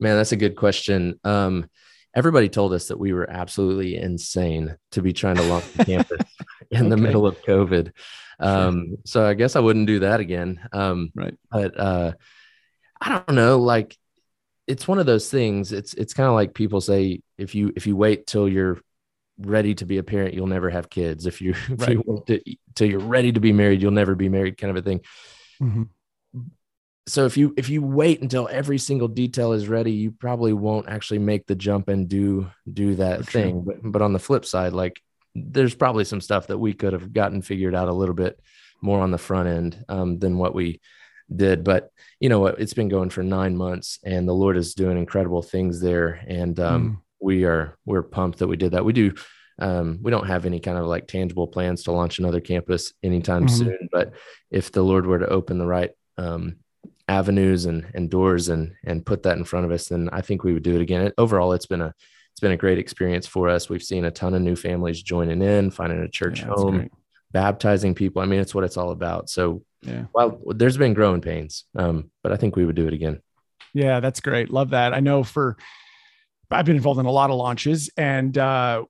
Man 0.00 0.16
that's 0.16 0.32
a 0.32 0.36
good 0.36 0.56
question. 0.56 1.18
Um 1.24 1.68
everybody 2.14 2.48
told 2.48 2.72
us 2.72 2.88
that 2.88 2.98
we 2.98 3.12
were 3.12 3.28
absolutely 3.30 3.96
insane 3.96 4.76
to 4.92 5.02
be 5.02 5.12
trying 5.12 5.36
to 5.36 5.42
launch 5.42 5.72
the 5.74 5.84
campus 5.84 6.22
in 6.70 6.80
okay. 6.80 6.88
the 6.88 6.96
middle 6.96 7.26
of 7.26 7.40
covid 7.42 7.92
um 8.40 8.88
sure. 8.88 8.96
so 9.04 9.26
i 9.26 9.34
guess 9.34 9.56
i 9.56 9.60
wouldn't 9.60 9.86
do 9.86 10.00
that 10.00 10.20
again 10.20 10.60
um 10.72 11.10
right 11.14 11.34
but 11.50 11.78
uh 11.78 12.12
i 13.00 13.08
don't 13.08 13.34
know 13.34 13.58
like 13.58 13.96
it's 14.68 14.86
one 14.86 14.98
of 14.98 15.06
those 15.06 15.28
things. 15.30 15.72
It's 15.72 15.94
it's 15.94 16.14
kind 16.14 16.28
of 16.28 16.34
like 16.34 16.54
people 16.54 16.80
say 16.80 17.22
if 17.38 17.54
you 17.54 17.72
if 17.74 17.86
you 17.86 17.96
wait 17.96 18.26
till 18.26 18.48
you're 18.48 18.78
ready 19.38 19.74
to 19.76 19.86
be 19.86 19.98
a 19.98 20.02
parent, 20.02 20.34
you'll 20.34 20.46
never 20.46 20.68
have 20.68 20.90
kids. 20.90 21.26
If 21.26 21.40
you 21.40 21.50
if 21.68 21.80
right. 21.80 21.92
you 21.92 22.02
wait 22.06 22.26
to, 22.26 22.56
till 22.76 22.88
you're 22.88 23.00
ready 23.00 23.32
to 23.32 23.40
be 23.40 23.52
married, 23.52 23.82
you'll 23.82 23.90
never 23.90 24.14
be 24.14 24.28
married, 24.28 24.58
kind 24.58 24.70
of 24.70 24.76
a 24.76 24.86
thing. 24.86 25.00
Mm-hmm. 25.60 25.84
So 27.06 27.24
if 27.24 27.38
you 27.38 27.54
if 27.56 27.70
you 27.70 27.82
wait 27.82 28.20
until 28.20 28.46
every 28.52 28.76
single 28.76 29.08
detail 29.08 29.52
is 29.52 29.66
ready, 29.66 29.92
you 29.92 30.10
probably 30.10 30.52
won't 30.52 30.88
actually 30.88 31.20
make 31.20 31.46
the 31.46 31.56
jump 31.56 31.88
and 31.88 32.06
do 32.06 32.50
do 32.70 32.96
that 32.96 33.24
For 33.24 33.30
thing. 33.30 33.62
But 33.62 33.76
but 33.82 34.02
on 34.02 34.12
the 34.12 34.18
flip 34.18 34.44
side, 34.44 34.74
like 34.74 35.00
there's 35.34 35.74
probably 35.74 36.04
some 36.04 36.20
stuff 36.20 36.48
that 36.48 36.58
we 36.58 36.72
could 36.72 36.92
have 36.92 37.12
gotten 37.12 37.42
figured 37.42 37.74
out 37.74 37.88
a 37.88 37.92
little 37.92 38.14
bit 38.14 38.40
more 38.80 39.00
on 39.00 39.10
the 39.10 39.18
front 39.18 39.48
end 39.48 39.84
um, 39.88 40.18
than 40.18 40.38
what 40.38 40.54
we 40.54 40.80
did. 41.34 41.64
But 41.64 41.90
you 42.20 42.28
know 42.28 42.40
what? 42.40 42.60
It's 42.60 42.74
been 42.74 42.88
going 42.88 43.10
for 43.10 43.22
nine 43.22 43.56
months, 43.56 43.98
and 44.04 44.28
the 44.28 44.34
Lord 44.34 44.56
is 44.56 44.74
doing 44.74 44.98
incredible 44.98 45.42
things 45.42 45.80
there. 45.80 46.20
And 46.26 46.58
um, 46.60 46.90
mm. 46.90 46.96
we 47.20 47.44
are 47.44 47.76
we're 47.84 48.02
pumped 48.02 48.38
that 48.38 48.48
we 48.48 48.56
did 48.56 48.72
that. 48.72 48.84
We 48.84 48.92
do. 48.92 49.14
Um, 49.60 49.98
we 50.02 50.12
don't 50.12 50.28
have 50.28 50.46
any 50.46 50.60
kind 50.60 50.78
of 50.78 50.86
like 50.86 51.08
tangible 51.08 51.48
plans 51.48 51.82
to 51.84 51.92
launch 51.92 52.20
another 52.20 52.40
campus 52.40 52.92
anytime 53.02 53.46
mm-hmm. 53.46 53.56
soon. 53.56 53.88
But 53.90 54.12
if 54.52 54.70
the 54.70 54.82
Lord 54.82 55.04
were 55.04 55.18
to 55.18 55.28
open 55.28 55.58
the 55.58 55.66
right 55.66 55.90
um, 56.16 56.58
avenues 57.08 57.64
and 57.64 57.86
and 57.94 58.08
doors 58.08 58.48
and 58.48 58.74
and 58.84 59.04
put 59.04 59.24
that 59.24 59.36
in 59.36 59.44
front 59.44 59.66
of 59.66 59.72
us, 59.72 59.88
then 59.88 60.08
I 60.12 60.20
think 60.20 60.44
we 60.44 60.52
would 60.52 60.62
do 60.62 60.76
it 60.76 60.82
again. 60.82 61.12
Overall, 61.18 61.52
it's 61.52 61.66
been 61.66 61.80
a 61.80 61.94
it's 62.38 62.40
been 62.40 62.52
a 62.52 62.56
great 62.56 62.78
experience 62.78 63.26
for 63.26 63.48
us. 63.48 63.68
We've 63.68 63.82
seen 63.82 64.04
a 64.04 64.12
ton 64.12 64.32
of 64.32 64.40
new 64.40 64.54
families 64.54 65.02
joining 65.02 65.42
in, 65.42 65.72
finding 65.72 65.98
a 65.98 66.08
church 66.08 66.38
yeah, 66.38 66.46
home, 66.46 66.76
great. 66.76 66.92
baptizing 67.32 67.96
people. 67.96 68.22
I 68.22 68.26
mean, 68.26 68.38
it's 68.38 68.54
what 68.54 68.62
it's 68.62 68.76
all 68.76 68.92
about. 68.92 69.28
So 69.28 69.64
yeah. 69.82 70.04
Well, 70.14 70.40
there's 70.46 70.76
been 70.76 70.94
growing 70.94 71.20
pains, 71.20 71.64
um, 71.74 72.12
but 72.22 72.30
I 72.30 72.36
think 72.36 72.54
we 72.54 72.64
would 72.64 72.76
do 72.76 72.86
it 72.86 72.94
again. 72.94 73.20
Yeah, 73.74 73.98
that's 73.98 74.20
great. 74.20 74.50
Love 74.50 74.70
that. 74.70 74.94
I 74.94 75.00
know 75.00 75.24
for 75.24 75.56
I've 76.48 76.64
been 76.64 76.76
involved 76.76 77.00
in 77.00 77.06
a 77.06 77.10
lot 77.10 77.30
of 77.30 77.36
launches, 77.36 77.90
and 77.96 78.38
uh, 78.38 78.84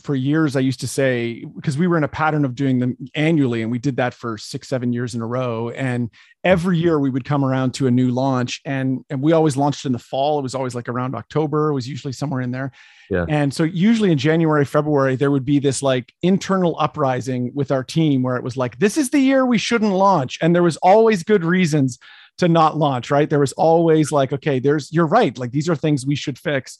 for 0.00 0.14
years 0.14 0.56
I 0.56 0.60
used 0.60 0.80
to 0.80 0.88
say 0.88 1.44
because 1.44 1.78
we 1.78 1.86
were 1.86 1.96
in 1.96 2.04
a 2.04 2.08
pattern 2.08 2.44
of 2.44 2.54
doing 2.54 2.78
them 2.78 2.96
annually 3.14 3.62
and 3.62 3.70
we 3.70 3.78
did 3.78 3.96
that 3.96 4.14
for 4.14 4.36
6 4.36 4.68
7 4.68 4.92
years 4.92 5.14
in 5.14 5.22
a 5.22 5.26
row. 5.26 5.70
And 5.70 6.10
every 6.44 6.76
mm-hmm. 6.76 6.84
year 6.84 7.00
we 7.00 7.10
would 7.10 7.24
come 7.24 7.44
around 7.44 7.72
to 7.74 7.86
a 7.86 7.90
new 7.90 8.10
launch 8.10 8.60
and 8.64 9.04
and 9.10 9.22
we 9.22 9.32
always 9.32 9.56
launched 9.56 9.86
in 9.86 9.92
the 9.92 9.98
fall. 9.98 10.38
It 10.38 10.42
was 10.42 10.54
always 10.54 10.74
like 10.74 10.88
around 10.88 11.14
October 11.14 11.70
it 11.70 11.74
was 11.74 11.88
usually 11.88 12.12
somewhere 12.12 12.40
in 12.40 12.50
there. 12.50 12.72
Yeah. 13.08 13.24
and 13.28 13.54
so 13.54 13.62
usually 13.62 14.10
in 14.10 14.18
January 14.18 14.64
February 14.64 15.14
there 15.14 15.30
would 15.30 15.44
be 15.44 15.60
this 15.60 15.80
like 15.82 16.12
internal 16.22 16.76
uprising 16.80 17.52
with 17.54 17.70
our 17.70 17.84
team 17.84 18.22
where 18.22 18.36
it 18.36 18.42
was 18.42 18.56
like 18.56 18.78
this 18.80 18.96
is 18.96 19.10
the 19.10 19.20
year 19.20 19.46
we 19.46 19.58
shouldn't 19.58 19.92
launch. 19.92 20.38
And 20.42 20.54
there 20.54 20.64
was 20.64 20.76
always 20.78 21.22
good 21.22 21.44
reasons 21.44 21.98
to 22.38 22.48
not 22.48 22.76
launch 22.76 23.10
right? 23.10 23.30
There 23.30 23.40
was 23.40 23.52
always 23.52 24.10
like 24.10 24.32
okay 24.32 24.58
there's 24.58 24.92
you're 24.92 25.06
right 25.06 25.38
like 25.38 25.52
these 25.52 25.68
are 25.68 25.76
things 25.76 26.04
we 26.04 26.16
should 26.16 26.38
fix 26.38 26.78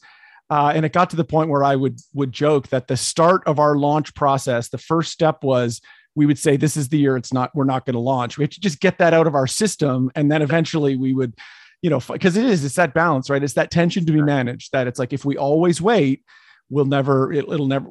uh, 0.51 0.73
and 0.75 0.85
it 0.85 0.93
got 0.93 1.11
to 1.11 1.17
the 1.17 1.25
point 1.25 1.51
where 1.51 1.65
I 1.65 1.77
would 1.77 2.01
would 2.15 2.33
joke 2.33 2.69
that 2.69 2.89
the 2.89 2.97
start 2.97 3.43
of 3.47 3.59
our 3.59 3.77
launch 3.77 4.15
process, 4.15 4.69
the 4.69 4.79
first 4.79 5.13
step 5.13 5.43
was 5.43 5.81
we 6.15 6.27
would 6.27 6.39
say, 6.39 6.57
"This 6.57 6.77
is 6.77 6.89
the 6.89 6.99
year 6.99 7.17
it's 7.17 7.33
not. 7.33 7.55
We're 7.55 7.65
not 7.65 7.85
going 7.85 7.95
to 7.95 8.01
launch. 8.01 8.39
We 8.39 8.45
have 8.45 8.51
to 8.51 8.61
just 8.61 8.81
get 8.81 8.99
that 8.99 9.15
out 9.15 9.27
of 9.27 9.35
our 9.35 9.47
system, 9.47 10.11
and 10.15 10.31
then 10.31 10.43
eventually 10.43 10.97
we 10.97 11.13
would, 11.13 11.35
you 11.83 11.91
know, 11.91 12.01
because 12.01 12.37
it 12.37 12.45
is 12.45 12.65
it's 12.65 12.77
that 12.77 12.95
balance, 12.95 13.29
right? 13.29 13.43
It's 13.43 13.55
that 13.55 13.71
tension 13.71 14.07
to 14.07 14.13
be 14.13 14.23
managed. 14.23 14.73
That 14.73 14.87
it's 14.87 14.99
like 14.99 15.13
if 15.13 15.25
we 15.25 15.37
always 15.37 15.83
wait, 15.83 16.23
we'll 16.69 16.85
never 16.85 17.33
it, 17.33 17.47
will 17.47 17.67
never 17.67 17.91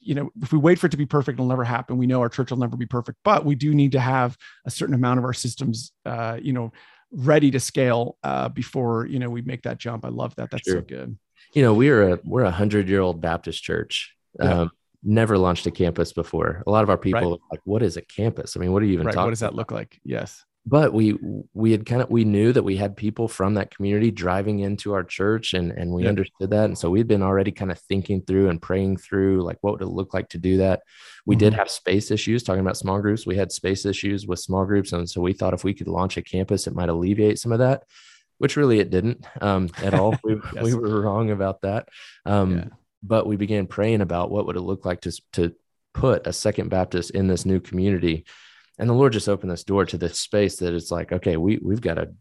you 0.00 0.14
know 0.14 0.30
if 0.42 0.52
we 0.52 0.58
wait 0.58 0.78
for 0.78 0.86
it 0.86 0.90
to 0.90 0.96
be 0.96 1.06
perfect 1.06 1.36
it'll 1.36 1.46
never 1.46 1.64
happen 1.64 1.98
we 1.98 2.06
know 2.06 2.20
our 2.20 2.28
church 2.28 2.50
will 2.50 2.58
never 2.58 2.76
be 2.76 2.86
perfect 2.86 3.18
but 3.22 3.44
we 3.44 3.54
do 3.54 3.74
need 3.74 3.92
to 3.92 4.00
have 4.00 4.36
a 4.64 4.70
certain 4.70 4.94
amount 4.94 5.18
of 5.18 5.24
our 5.24 5.32
systems 5.32 5.92
uh 6.06 6.38
you 6.40 6.52
know 6.52 6.72
ready 7.12 7.50
to 7.50 7.60
scale 7.60 8.16
uh 8.24 8.48
before 8.48 9.06
you 9.06 9.18
know 9.18 9.28
we 9.28 9.42
make 9.42 9.62
that 9.62 9.78
jump 9.78 10.04
i 10.04 10.08
love 10.08 10.34
that 10.36 10.50
that's 10.50 10.66
sure. 10.66 10.78
so 10.78 10.80
good 10.80 11.18
you 11.54 11.62
know, 11.62 11.72
we're 11.72 12.14
a 12.14 12.18
we're 12.24 12.42
a 12.42 12.50
hundred 12.50 12.88
year 12.88 13.00
old 13.00 13.20
Baptist 13.20 13.62
church. 13.62 14.14
Yeah. 14.40 14.62
Um, 14.62 14.70
never 15.04 15.38
launched 15.38 15.66
a 15.66 15.70
campus 15.70 16.12
before. 16.12 16.62
A 16.66 16.70
lot 16.70 16.82
of 16.82 16.90
our 16.90 16.98
people 16.98 17.30
right. 17.30 17.40
like, 17.50 17.60
"What 17.64 17.82
is 17.82 17.96
a 17.96 18.02
campus? 18.02 18.56
I 18.56 18.60
mean, 18.60 18.72
what 18.72 18.82
are 18.82 18.86
you 18.86 18.94
even 18.94 19.06
right. 19.06 19.14
talking?" 19.14 19.26
What 19.26 19.30
does 19.30 19.40
that 19.40 19.54
look 19.54 19.70
like? 19.70 20.00
Yes. 20.04 20.44
But 20.66 20.94
we 20.94 21.18
we 21.52 21.72
had 21.72 21.84
kind 21.84 22.00
of 22.00 22.08
we 22.10 22.24
knew 22.24 22.50
that 22.52 22.62
we 22.62 22.76
had 22.76 22.96
people 22.96 23.28
from 23.28 23.54
that 23.54 23.74
community 23.74 24.10
driving 24.10 24.60
into 24.60 24.94
our 24.94 25.04
church, 25.04 25.52
and 25.52 25.70
and 25.70 25.92
we 25.92 26.08
understood 26.08 26.50
that, 26.50 26.64
and 26.64 26.76
so 26.76 26.90
we'd 26.90 27.06
been 27.06 27.22
already 27.22 27.52
kind 27.52 27.70
of 27.70 27.78
thinking 27.78 28.22
through 28.22 28.48
and 28.48 28.62
praying 28.62 28.96
through 28.96 29.42
like 29.42 29.58
what 29.60 29.74
would 29.74 29.82
it 29.82 29.88
look 29.88 30.14
like 30.14 30.30
to 30.30 30.38
do 30.38 30.56
that. 30.56 30.82
We 31.26 31.34
mm-hmm. 31.34 31.40
did 31.40 31.54
have 31.54 31.70
space 31.70 32.10
issues 32.10 32.42
talking 32.42 32.62
about 32.62 32.78
small 32.78 33.00
groups. 33.00 33.26
We 33.26 33.36
had 33.36 33.52
space 33.52 33.84
issues 33.84 34.26
with 34.26 34.40
small 34.40 34.64
groups, 34.64 34.92
and 34.92 35.08
so 35.08 35.20
we 35.20 35.34
thought 35.34 35.54
if 35.54 35.64
we 35.64 35.74
could 35.74 35.88
launch 35.88 36.16
a 36.16 36.22
campus, 36.22 36.66
it 36.66 36.74
might 36.74 36.88
alleviate 36.88 37.38
some 37.38 37.52
of 37.52 37.58
that 37.58 37.82
which 38.44 38.58
really 38.58 38.78
it 38.78 38.90
didn't 38.90 39.24
um, 39.40 39.70
at 39.78 39.94
all. 39.94 40.14
We, 40.22 40.38
yes. 40.52 40.64
we 40.64 40.74
were 40.74 41.00
wrong 41.00 41.30
about 41.30 41.62
that. 41.62 41.88
Um, 42.26 42.58
yeah. 42.58 42.64
But 43.02 43.26
we 43.26 43.36
began 43.36 43.66
praying 43.66 44.02
about 44.02 44.30
what 44.30 44.44
would 44.44 44.56
it 44.56 44.60
look 44.60 44.84
like 44.84 45.00
to, 45.00 45.18
to 45.32 45.54
put 45.94 46.26
a 46.26 46.32
second 46.34 46.68
Baptist 46.68 47.12
in 47.12 47.26
this 47.26 47.46
new 47.46 47.58
community. 47.58 48.26
And 48.78 48.86
the 48.86 48.92
Lord 48.92 49.14
just 49.14 49.30
opened 49.30 49.50
this 49.50 49.64
door 49.64 49.86
to 49.86 49.96
this 49.96 50.20
space 50.20 50.56
that 50.56 50.74
it's 50.74 50.90
like, 50.90 51.10
okay, 51.10 51.38
we, 51.38 51.58
we've 51.62 51.80
got 51.80 51.94
to, 51.94 52.12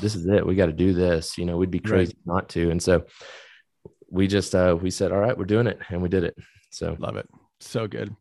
this 0.00 0.14
is 0.14 0.28
it. 0.28 0.46
We 0.46 0.54
got 0.54 0.66
to 0.66 0.72
do 0.72 0.92
this. 0.92 1.36
You 1.36 1.44
know, 1.44 1.56
we'd 1.56 1.72
be 1.72 1.80
crazy 1.80 2.14
right. 2.24 2.34
not 2.34 2.48
to. 2.50 2.70
And 2.70 2.80
so 2.80 3.06
we 4.08 4.28
just, 4.28 4.54
uh, 4.54 4.78
we 4.80 4.92
said, 4.92 5.10
all 5.10 5.18
right, 5.18 5.36
we're 5.36 5.44
doing 5.44 5.66
it. 5.66 5.80
And 5.88 6.00
we 6.00 6.08
did 6.08 6.22
it. 6.22 6.36
So 6.70 6.96
love 7.00 7.16
it. 7.16 7.28
So 7.58 7.88
good. 7.88 8.14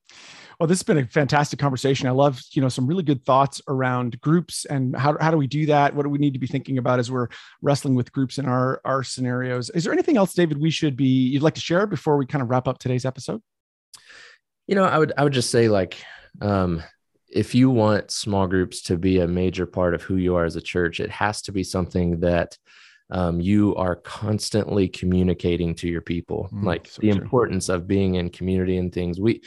Well, 0.59 0.65
this 0.67 0.79
has 0.79 0.83
been 0.83 0.97
a 0.97 1.05
fantastic 1.05 1.59
conversation. 1.59 2.07
I 2.07 2.11
love, 2.11 2.41
you 2.53 2.63
know, 2.63 2.69
some 2.69 2.87
really 2.87 3.03
good 3.03 3.23
thoughts 3.23 3.61
around 3.67 4.19
groups 4.21 4.65
and 4.65 4.95
how, 4.95 5.15
how 5.21 5.29
do 5.29 5.37
we 5.37 5.45
do 5.45 5.67
that? 5.67 5.93
What 5.93 6.03
do 6.03 6.09
we 6.09 6.17
need 6.17 6.33
to 6.33 6.39
be 6.39 6.47
thinking 6.47 6.79
about 6.79 6.97
as 6.97 7.11
we're 7.11 7.27
wrestling 7.61 7.93
with 7.93 8.11
groups 8.11 8.39
in 8.39 8.47
our, 8.47 8.81
our 8.83 9.03
scenarios? 9.03 9.69
Is 9.69 9.83
there 9.83 9.93
anything 9.93 10.17
else, 10.17 10.33
David, 10.33 10.59
we 10.59 10.71
should 10.71 10.95
be, 10.97 11.05
you'd 11.05 11.43
like 11.43 11.53
to 11.55 11.61
share 11.61 11.85
before 11.85 12.17
we 12.17 12.25
kind 12.25 12.41
of 12.41 12.49
wrap 12.49 12.67
up 12.67 12.79
today's 12.79 13.05
episode? 13.05 13.41
You 14.65 14.73
know, 14.73 14.83
I 14.83 14.97
would, 14.97 15.13
I 15.15 15.23
would 15.23 15.33
just 15.33 15.51
say 15.51 15.69
like, 15.69 15.95
um, 16.41 16.81
if 17.29 17.53
you 17.53 17.69
want 17.69 18.09
small 18.09 18.47
groups 18.47 18.81
to 18.83 18.97
be 18.97 19.19
a 19.19 19.27
major 19.27 19.67
part 19.67 19.93
of 19.93 20.01
who 20.01 20.15
you 20.15 20.35
are 20.35 20.45
as 20.45 20.55
a 20.55 20.61
church, 20.61 20.99
it 20.99 21.11
has 21.11 21.41
to 21.43 21.51
be 21.51 21.63
something 21.63 22.21
that 22.21 22.57
um, 23.09 23.39
you 23.39 23.75
are 23.75 23.95
constantly 23.95 24.87
communicating 24.87 25.75
to 25.75 25.87
your 25.87 26.01
people 26.01 26.49
mm, 26.51 26.63
like 26.63 26.87
so 26.87 27.01
the 27.01 27.11
true. 27.11 27.21
importance 27.21 27.69
of 27.69 27.87
being 27.87 28.15
in 28.15 28.29
community 28.29 28.77
and 28.77 28.91
things 28.91 29.19
we 29.19 29.41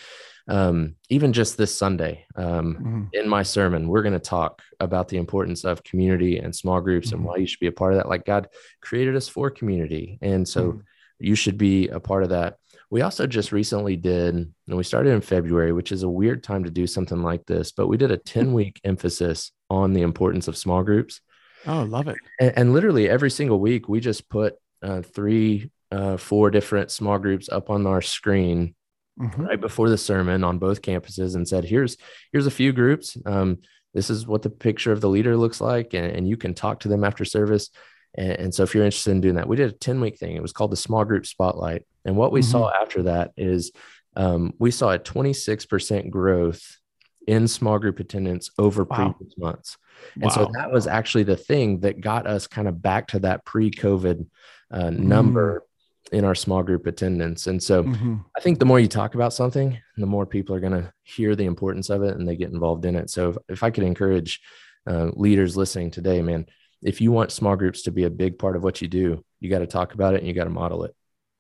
um, 0.51 0.97
even 1.09 1.33
just 1.33 1.57
this 1.57 1.75
sunday 1.75 2.25
um, 2.37 2.75
mm-hmm. 2.75 3.03
in 3.13 3.29
my 3.29 3.43
sermon 3.43 3.89
we're 3.89 4.03
going 4.03 4.13
to 4.13 4.19
talk 4.19 4.63
about 4.81 5.09
the 5.09 5.17
importance 5.17 5.65
of 5.65 5.83
community 5.83 6.39
and 6.39 6.55
small 6.55 6.81
groups 6.81 7.09
mm-hmm. 7.09 7.17
and 7.17 7.25
why 7.25 7.37
you 7.37 7.47
should 7.47 7.61
be 7.61 7.67
a 7.67 7.73
part 7.73 7.93
of 7.93 7.99
that 7.99 8.09
like 8.09 8.25
god 8.25 8.49
created 8.81 9.17
us 9.17 9.29
for 9.29 9.51
community 9.51 10.19
and 10.23 10.47
so 10.47 10.73
mm-hmm. 10.73 10.81
you 11.19 11.35
should 11.35 11.59
be 11.59 11.89
a 11.89 12.01
part 12.01 12.23
of 12.23 12.31
that 12.31 12.57
we 12.91 13.03
also 13.03 13.27
just 13.27 13.53
recently 13.53 13.97
did 13.97 14.35
and 14.35 14.55
we 14.67 14.83
started 14.83 15.11
in 15.11 15.21
february 15.21 15.73
which 15.73 15.93
is 15.93 16.03
a 16.03 16.09
weird 16.09 16.43
time 16.43 16.65
to 16.65 16.71
do 16.71 16.87
something 16.87 17.23
like 17.23 17.45
this 17.47 17.73
but 17.73 17.87
we 17.87 17.97
did 17.97 18.11
a 18.11 18.17
10 18.17 18.53
week 18.53 18.81
emphasis 18.85 19.53
on 19.69 19.93
the 19.93 20.03
importance 20.03 20.49
of 20.49 20.57
small 20.57 20.83
groups 20.83 21.21
Oh, 21.67 21.83
love 21.83 22.09
it. 22.09 22.17
And, 22.39 22.53
and 22.57 22.73
literally 22.73 23.09
every 23.09 23.31
single 23.31 23.61
week, 23.61 23.89
we 23.89 24.01
just 24.01 24.29
put 24.29 24.55
uh, 24.83 25.03
three, 25.03 25.71
uh, 25.91 26.17
four 26.17 26.51
different 26.51 26.91
small 26.91 27.19
groups 27.19 27.49
up 27.49 27.71
on 27.71 27.87
our 27.87 28.01
screen 28.01 28.75
mm-hmm. 29.21 29.43
right 29.43 29.61
before 29.61 29.91
the 29.91 29.99
sermon 29.99 30.45
on 30.45 30.59
both 30.59 30.83
campuses 30.83 31.35
and 31.35 31.47
said, 31.47 31.65
here's, 31.65 31.97
here's 32.33 32.47
a 32.47 32.51
few 32.51 32.73
groups. 32.73 33.17
Um, 33.27 33.59
this 33.95 34.11
is 34.11 34.27
what 34.27 34.43
the 34.43 34.51
picture 34.51 34.93
of 34.93 35.01
the 35.01 35.09
leader 35.09 35.37
looks 35.37 35.61
like. 35.61 35.95
And, 35.95 36.07
and 36.07 36.29
you 36.29 36.37
can 36.37 36.55
talk 36.55 36.81
to 36.81 36.89
them 36.89 37.05
after 37.05 37.25
service. 37.25 37.71
And, 38.15 38.33
and, 38.33 38.55
so 38.55 38.63
if 38.63 38.75
you're 38.75 38.85
interested 38.85 39.11
in 39.11 39.21
doing 39.21 39.35
that, 39.37 39.49
we 39.49 39.57
did 39.57 39.71
a 39.71 39.77
10 39.77 40.01
week 40.01 40.19
thing. 40.19 40.37
It 40.37 40.43
was 40.43 40.53
called 40.53 40.73
the 40.73 40.77
small 40.77 41.05
group 41.05 41.27
spotlight. 41.27 41.87
And 42.05 42.17
what 42.17 42.33
we 42.33 42.41
mm-hmm. 42.41 42.51
saw 42.51 42.71
after 42.71 43.05
that 43.05 43.33
is 43.37 43.73
um, 44.17 44.55
we 44.59 44.71
saw 44.71 44.93
a 44.93 44.99
26% 44.99 46.11
growth 46.11 46.79
in 47.27 47.47
small 47.47 47.79
group 47.79 48.01
attendance 48.01 48.51
over 48.59 48.85
wow. 48.85 48.97
previous 48.97 49.37
months. 49.37 49.77
And 50.15 50.25
wow. 50.25 50.31
so 50.31 50.51
that 50.55 50.73
was 50.73 50.87
actually 50.87 51.25
the 51.25 51.37
thing 51.37 51.81
that 51.81 52.01
got 52.01 52.27
us 52.27 52.47
kind 52.47 52.69
of 52.69 52.81
back 52.83 53.09
to 53.09 53.21
that 53.21 53.45
pre 53.45 53.71
COVID 53.71 54.27
uh, 54.71 54.91
number 54.91 55.61
mm. 55.61 55.70
In 56.13 56.25
our 56.25 56.35
small 56.35 56.63
group 56.63 56.87
attendance. 56.87 57.47
And 57.47 57.63
so 57.63 57.85
mm-hmm. 57.85 58.17
I 58.37 58.41
think 58.41 58.59
the 58.59 58.65
more 58.65 58.81
you 58.81 58.89
talk 58.89 59.15
about 59.15 59.33
something, 59.33 59.79
the 59.97 60.07
more 60.07 60.27
people 60.27 60.55
are 60.55 60.61
going 60.61 60.73
to 60.73 60.93
hear 61.03 61.37
the 61.37 61.45
importance 61.45 61.91
of 61.91 62.03
it 62.03 62.17
and 62.17 62.27
they 62.27 62.37
get 62.37 62.51
involved 62.51 62.85
in 62.85 62.97
it. 62.97 63.11
So 63.11 63.31
if, 63.31 63.37
if 63.49 63.63
I 63.63 63.71
could 63.71 63.85
encourage 63.85 64.41
uh, 64.89 65.11
leaders 65.13 65.57
listening 65.57 65.91
today, 65.91 66.21
man, 66.23 66.47
if 66.83 67.01
you 67.01 67.13
want 67.13 67.33
small 67.33 67.57
groups 67.57 67.83
to 67.83 67.93
be 67.93 68.05
a 68.05 68.11
big 68.11 68.39
part 68.39 68.57
of 68.57 68.63
what 68.63 68.81
you 68.83 68.89
do, 68.89 69.25
you 69.39 69.51
got 69.51 69.61
to 69.61 69.67
talk 69.67 69.95
about 69.95 70.15
it 70.15 70.19
and 70.19 70.27
you 70.27 70.35
got 70.35 70.45
to 70.45 70.51
model 70.51 70.85
it. 70.85 70.95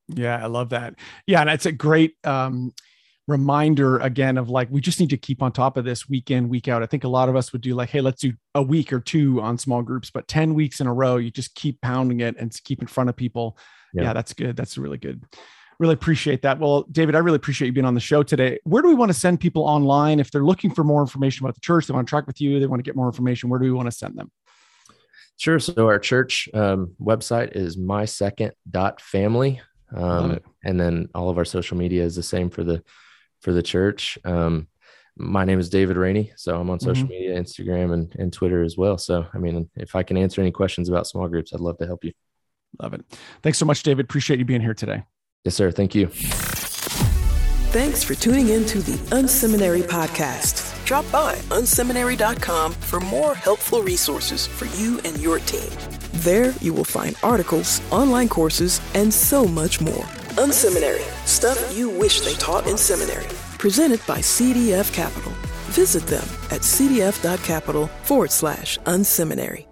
Yeah, 0.08 0.42
I 0.42 0.46
love 0.46 0.70
that. 0.70 0.94
Yeah, 1.26 1.40
and 1.40 1.50
it's 1.50 1.66
a 1.66 1.72
great 1.72 2.14
um, 2.24 2.72
reminder 3.30 3.98
again 3.98 4.36
of 4.36 4.50
like 4.50 4.68
we 4.70 4.80
just 4.80 5.00
need 5.00 5.10
to 5.10 5.16
keep 5.16 5.42
on 5.42 5.52
top 5.52 5.76
of 5.76 5.84
this 5.84 6.08
week 6.08 6.30
in 6.30 6.48
week 6.48 6.68
out. 6.68 6.82
I 6.82 6.86
think 6.86 7.04
a 7.04 7.08
lot 7.08 7.28
of 7.28 7.36
us 7.36 7.52
would 7.52 7.62
do 7.62 7.74
like 7.74 7.88
hey 7.90 8.00
let's 8.00 8.20
do 8.20 8.32
a 8.54 8.62
week 8.62 8.92
or 8.92 9.00
two 9.00 9.40
on 9.40 9.56
small 9.56 9.82
groups 9.82 10.10
but 10.10 10.28
10 10.28 10.54
weeks 10.54 10.80
in 10.80 10.86
a 10.86 10.92
row 10.92 11.16
you 11.16 11.30
just 11.30 11.54
keep 11.54 11.80
pounding 11.80 12.20
it 12.20 12.36
and 12.38 12.52
keep 12.64 12.82
in 12.82 12.88
front 12.88 13.08
of 13.08 13.16
people. 13.16 13.56
Yeah, 13.94 14.02
yeah 14.02 14.12
that's 14.12 14.32
good. 14.32 14.56
That's 14.56 14.76
really 14.76 14.98
good. 14.98 15.24
Really 15.78 15.94
appreciate 15.94 16.42
that. 16.42 16.58
Well 16.58 16.82
david 16.90 17.14
i 17.14 17.18
really 17.18 17.36
appreciate 17.36 17.68
you 17.68 17.72
being 17.72 17.86
on 17.86 17.94
the 17.94 18.00
show 18.00 18.22
today. 18.22 18.58
Where 18.64 18.82
do 18.82 18.88
we 18.88 18.94
want 18.94 19.10
to 19.10 19.18
send 19.18 19.40
people 19.40 19.62
online 19.62 20.20
if 20.20 20.30
they're 20.30 20.44
looking 20.44 20.74
for 20.74 20.84
more 20.84 21.00
information 21.00 21.46
about 21.46 21.54
the 21.54 21.60
church 21.60 21.86
they 21.86 21.94
want 21.94 22.06
to 22.06 22.10
track 22.10 22.26
with 22.26 22.40
you 22.40 22.60
they 22.60 22.66
want 22.66 22.80
to 22.80 22.88
get 22.88 22.96
more 22.96 23.06
information 23.06 23.48
where 23.48 23.60
do 23.60 23.64
we 23.64 23.72
want 23.72 23.86
to 23.86 23.96
send 23.96 24.16
them? 24.16 24.30
Sure. 25.36 25.58
So 25.58 25.86
our 25.86 25.98
church 25.98 26.50
um, 26.52 26.94
website 27.00 27.56
is 27.56 27.78
my 27.78 28.04
second 28.04 28.52
dot 28.70 29.00
family 29.00 29.62
um, 29.94 30.40
and 30.64 30.78
then 30.78 31.08
all 31.14 31.30
of 31.30 31.38
our 31.38 31.44
social 31.44 31.76
media 31.76 32.04
is 32.04 32.16
the 32.16 32.22
same 32.22 32.50
for 32.50 32.64
the 32.64 32.82
for 33.40 33.52
the 33.52 33.62
church. 33.62 34.18
Um, 34.24 34.68
my 35.16 35.44
name 35.44 35.58
is 35.60 35.68
David 35.68 35.96
Raney, 35.96 36.32
so 36.36 36.58
I'm 36.58 36.70
on 36.70 36.80
social 36.80 37.04
mm-hmm. 37.04 37.12
media, 37.12 37.40
Instagram, 37.40 37.92
and, 37.92 38.14
and 38.18 38.32
Twitter 38.32 38.62
as 38.62 38.76
well. 38.76 38.96
So, 38.96 39.26
I 39.34 39.38
mean, 39.38 39.68
if 39.76 39.94
I 39.94 40.02
can 40.02 40.16
answer 40.16 40.40
any 40.40 40.50
questions 40.50 40.88
about 40.88 41.06
small 41.06 41.28
groups, 41.28 41.52
I'd 41.52 41.60
love 41.60 41.78
to 41.78 41.86
help 41.86 42.04
you. 42.04 42.12
Love 42.80 42.94
it. 42.94 43.04
Thanks 43.42 43.58
so 43.58 43.66
much, 43.66 43.82
David. 43.82 44.04
Appreciate 44.04 44.38
you 44.38 44.44
being 44.44 44.60
here 44.60 44.74
today. 44.74 45.02
Yes, 45.44 45.54
sir. 45.54 45.70
Thank 45.70 45.94
you. 45.94 46.08
Thanks 47.72 48.02
for 48.02 48.14
tuning 48.14 48.48
in 48.48 48.64
to 48.66 48.78
the 48.80 48.96
Unseminary 49.14 49.82
podcast. 49.82 50.84
Drop 50.84 51.10
by 51.12 51.36
unseminary.com 51.50 52.72
for 52.72 52.98
more 53.00 53.34
helpful 53.34 53.82
resources 53.82 54.46
for 54.46 54.64
you 54.76 55.00
and 55.04 55.18
your 55.20 55.38
team. 55.38 55.70
There, 56.14 56.52
you 56.60 56.74
will 56.74 56.84
find 56.84 57.16
articles, 57.22 57.80
online 57.92 58.28
courses, 58.28 58.80
and 58.94 59.14
so 59.14 59.46
much 59.46 59.80
more. 59.80 60.04
Unseminary, 60.40 61.04
stuff 61.26 61.76
you 61.76 61.90
wish 61.90 62.22
they 62.22 62.32
taught 62.32 62.66
in 62.66 62.78
seminary. 62.78 63.28
Presented 63.58 64.00
by 64.06 64.20
CDF 64.20 64.90
Capital. 64.90 65.32
Visit 65.68 66.06
them 66.06 66.26
at 66.50 66.62
cdf.capital 66.62 67.88
forward 68.04 68.30
slash 68.30 68.78
unseminary. 68.86 69.69